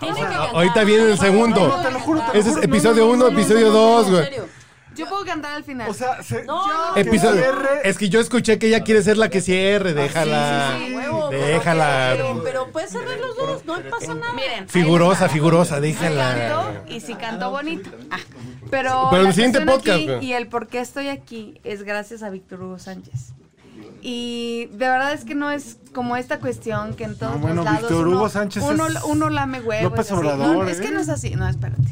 [0.00, 0.48] Tiene que cantar.
[0.54, 1.68] Ahorita viene el segundo.
[1.68, 2.62] No, te lo juro, te lo Ese es juro.
[2.66, 4.24] episodio No, no, 1, no, no, episodio no, no, 2, En güey.
[4.24, 4.48] serio.
[4.96, 5.88] Yo puedo cantar al final.
[5.88, 7.40] O sea, se, No, yo- que Episodio.
[7.40, 10.76] cierre- Es que yo escuché que ella quiere ser la que cierre, déjala.
[10.78, 12.08] Sí, sí, huevo, pero- Déjala.
[12.16, 14.32] Pero, pero puedes cerrar los dos, no pasa nada.
[14.32, 14.68] Miren.
[14.68, 16.34] Figurosa, figurosa, Sí déjala.
[16.34, 17.88] canto y si canto bonito.
[18.10, 18.18] Ah,
[18.68, 20.24] pero Pero en la el siguiente podcast, aquí güey.
[20.26, 23.32] y el por qué estoy aquí es gracias a Víctor Hugo Sánchez.
[24.02, 27.56] Y de verdad es que no es como esta cuestión que en todos No, bueno,
[27.56, 29.90] los lados Víctor uno, Hugo Sánchez uno, es uno lame huevos.
[29.90, 30.10] López.
[30.12, 30.82] Obrador, No, es ¿eh?
[30.82, 31.30] que no es así.
[31.36, 31.82] No, espérate.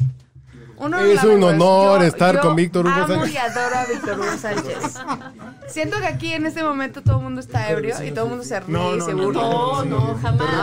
[0.81, 3.33] Uno Es un honor Yo- estar yo con Víctor Hugo amo Sánchez.
[3.33, 4.77] y adoro a Víctor Hugo Sánchez.
[5.67, 8.45] Siento que aquí en este momento todo el mundo está ebrio y todo el mundo
[8.45, 9.41] se ríe No, y no, se no, burla.
[9.41, 10.39] No, no, jamás.
[10.39, 10.55] No,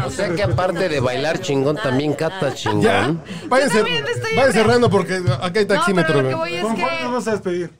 [0.00, 0.06] no.
[0.06, 3.20] O sea que aparte de bailar chingón, también canta Ya, chingón.
[3.50, 6.76] también estoy vayan cerrando porque acá hay No, taxímetro, pero lo que voy es ¿Con
[6.76, 7.04] cuál nos que...
[7.04, 7.70] vamos a despedir?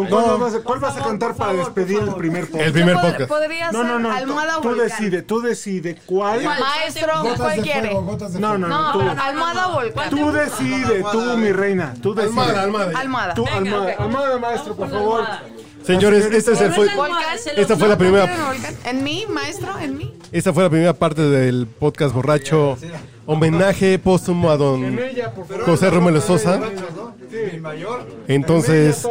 [0.00, 0.38] ¿Con cuál, No.
[0.38, 2.66] vas a, cuál vas a cantar para despedir el primer podcast?
[2.66, 3.28] El primer Pod- podcast.
[3.28, 4.12] Podría No, ser no, no.
[4.12, 4.88] almohada tú, tú volcán.
[4.88, 6.42] decide, tú decide cuál.
[6.44, 7.94] Maestro, Gotas ¿cuál quiere?
[7.94, 8.00] No,
[8.38, 8.68] no, no.
[8.68, 10.10] No, Tú, pero almohada o volcán.
[10.10, 11.94] tú decide, tú, mi reina.
[12.02, 12.30] Tú decide.
[12.40, 12.98] Almada, almada.
[12.98, 13.34] Almohada.
[13.34, 15.24] Tú, almada, almada, maestro, por favor.
[15.84, 17.18] Señores, este es el fue, Volcán.
[17.56, 18.28] esta fue la primera.
[18.84, 19.78] ¿En mí, maestro?
[19.78, 20.14] ¿En mí?
[20.32, 22.76] Esta fue la primera parte del podcast borracho
[23.26, 25.00] homenaje póstumo a don En.
[25.64, 26.60] José Romero Sosa.
[28.26, 29.06] Entonces.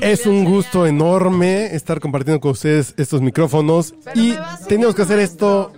[0.00, 4.34] En es un gusto enorme estar compartiendo con ustedes estos micrófonos y
[4.68, 5.72] teníamos que hacer esto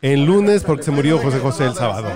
[0.00, 2.08] el lunes porque se murió José José el sábado.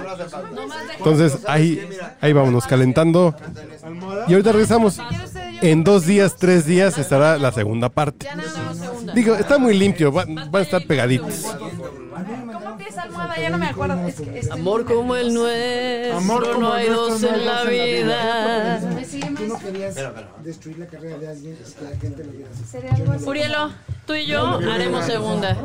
[0.96, 1.86] Entonces, ahí,
[2.20, 3.34] ahí vámonos calentando.
[4.28, 4.98] Y ahorita regresamos.
[5.64, 8.26] En dos días, tres días estará la segunda parte.
[9.14, 11.42] Digo, está muy limpio, va- van a estar pegaditos.
[12.52, 13.34] ¿Cómo empieza almohada?
[13.40, 14.06] Ya no me acuerdo.
[14.06, 17.46] Es que, Amor como el nuestro, Amor como no hay nuestro, dos no hay en
[17.46, 18.94] la dos en la vida.
[18.94, 19.94] ¿Me sigue, Tú no querías
[20.44, 22.64] destruir la carrera de alguien, que la gente lo viera así.
[22.70, 23.24] Sería algo así.
[23.26, 23.70] Urielo,
[24.06, 24.40] tú y yo
[24.70, 25.56] haremos segunda.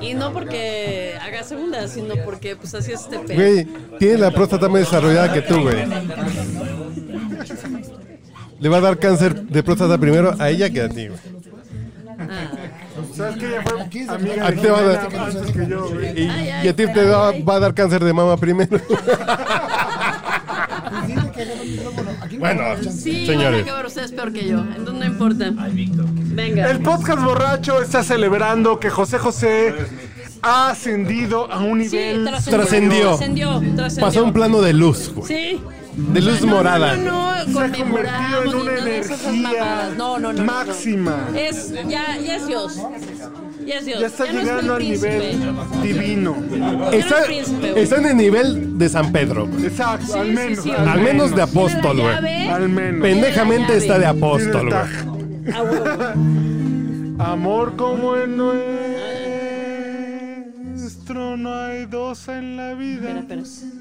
[0.00, 3.34] Y no porque haga segunda, sino porque pues así es este pedo.
[3.38, 3.68] Güey,
[3.98, 5.76] tiene la próstata más desarrollada que tú, güey.
[8.60, 11.20] Le va a dar cáncer de próstata primero a ella que a ti, güey.
[13.16, 13.80] ¿Sabes que ella fue
[14.14, 16.20] amiga A ti te va a dar- antes que yo, güey?
[16.20, 16.30] Y,
[16.64, 18.78] y a ti te va, va a dar cáncer de mama primero.
[21.00, 22.62] Pues Bueno.
[22.90, 23.50] Sí, Señores.
[23.52, 24.60] van a acabar ustedes peor que yo.
[24.60, 25.50] Entonces no importa.
[25.54, 26.70] Venga.
[26.70, 29.74] El podcast borracho está celebrando que José José
[30.42, 32.24] ha ascendido a un Sí, nivel.
[32.24, 32.58] Trascendió.
[33.08, 33.60] Trascendió.
[33.76, 34.06] Trascendió.
[34.06, 35.26] Pasó a un plano de luz, güey.
[35.26, 35.60] Sí.
[35.96, 36.96] De luz No, morada.
[36.96, 39.90] No, no, no, Se ha convertido en una energía.
[39.96, 40.44] No, no, no.
[40.44, 41.28] máxima.
[41.36, 42.76] Es, ya, ya es Dios.
[43.66, 44.00] Ya es Dios.
[44.00, 45.38] Ya está no es llegando al nivel
[45.82, 46.36] divino.
[46.92, 47.82] Está, príncipe, güey.
[47.82, 49.46] está en el nivel de San Pedro.
[49.46, 49.66] güey.
[49.66, 50.64] Exacto, al Sí, menos.
[50.64, 50.76] sí, sí.
[50.76, 52.32] Al menos de apóstol, Tiene la güey.
[52.44, 52.50] llave.
[52.50, 53.02] Al menos.
[53.02, 54.70] Pendejamente está de apóstol, güey.
[54.70, 54.88] tag.
[55.54, 57.14] Ah, huevo.
[57.24, 58.34] Amor como el
[60.74, 63.18] nuestro, no hay dos en la vida.
[63.18, 63.79] Espera, espera.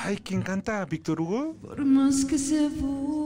[0.00, 0.82] Ay, ¿quién canta?
[0.86, 1.54] ¿Víctor Hugo?
[1.60, 3.20] Por más que se busque,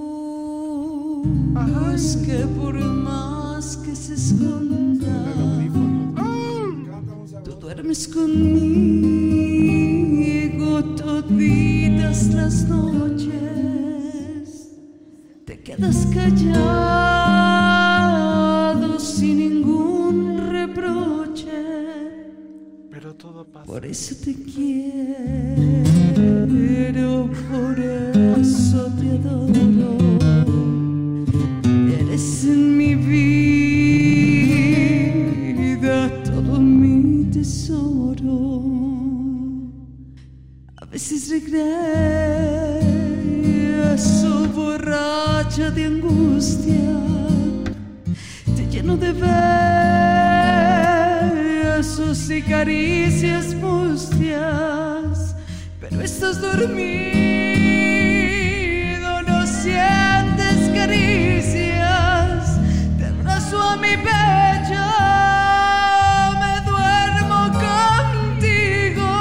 [2.58, 5.24] por más que se esconda,
[7.44, 8.44] tú duermes conmigo
[10.96, 13.30] toditas las noches,
[15.44, 16.58] te quedas callado
[18.98, 21.85] sin ningún reproche.
[23.64, 25.30] Por eso te quiero,
[27.50, 29.96] por eso te adoro.
[31.98, 33.16] Eres en mi vida
[36.24, 38.62] todo mi tesoro.
[40.76, 41.96] A veces regreso
[44.54, 47.00] borracha de angustia
[48.54, 49.12] te lleno de
[51.78, 55.36] y caricias mustias,
[55.78, 56.80] pero estás dormido,
[59.20, 62.58] no sientes caricias,
[62.96, 64.86] te abrazo a mi pecho,
[66.40, 67.52] me duermo
[68.32, 69.12] contigo,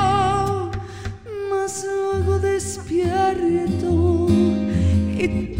[1.50, 4.28] mas luego despierto
[5.18, 5.55] y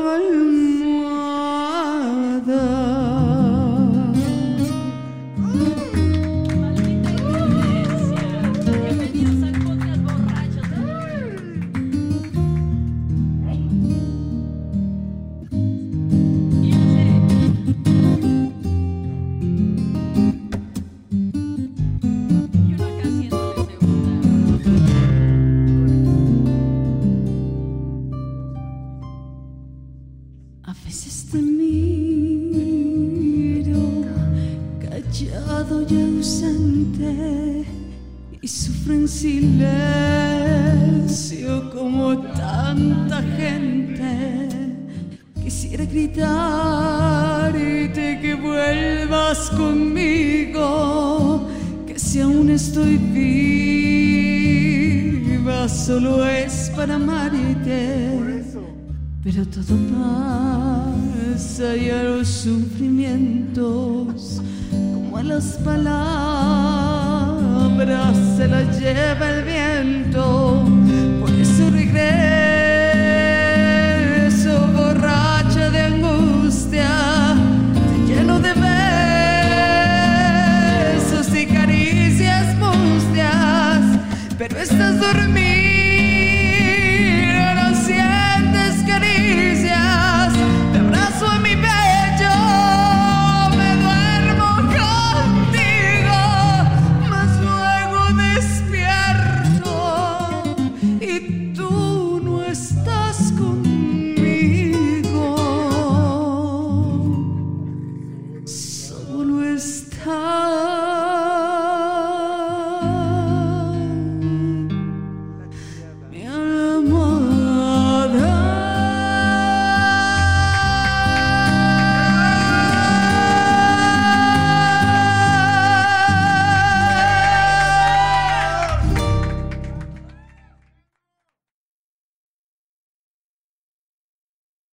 [0.00, 0.49] tu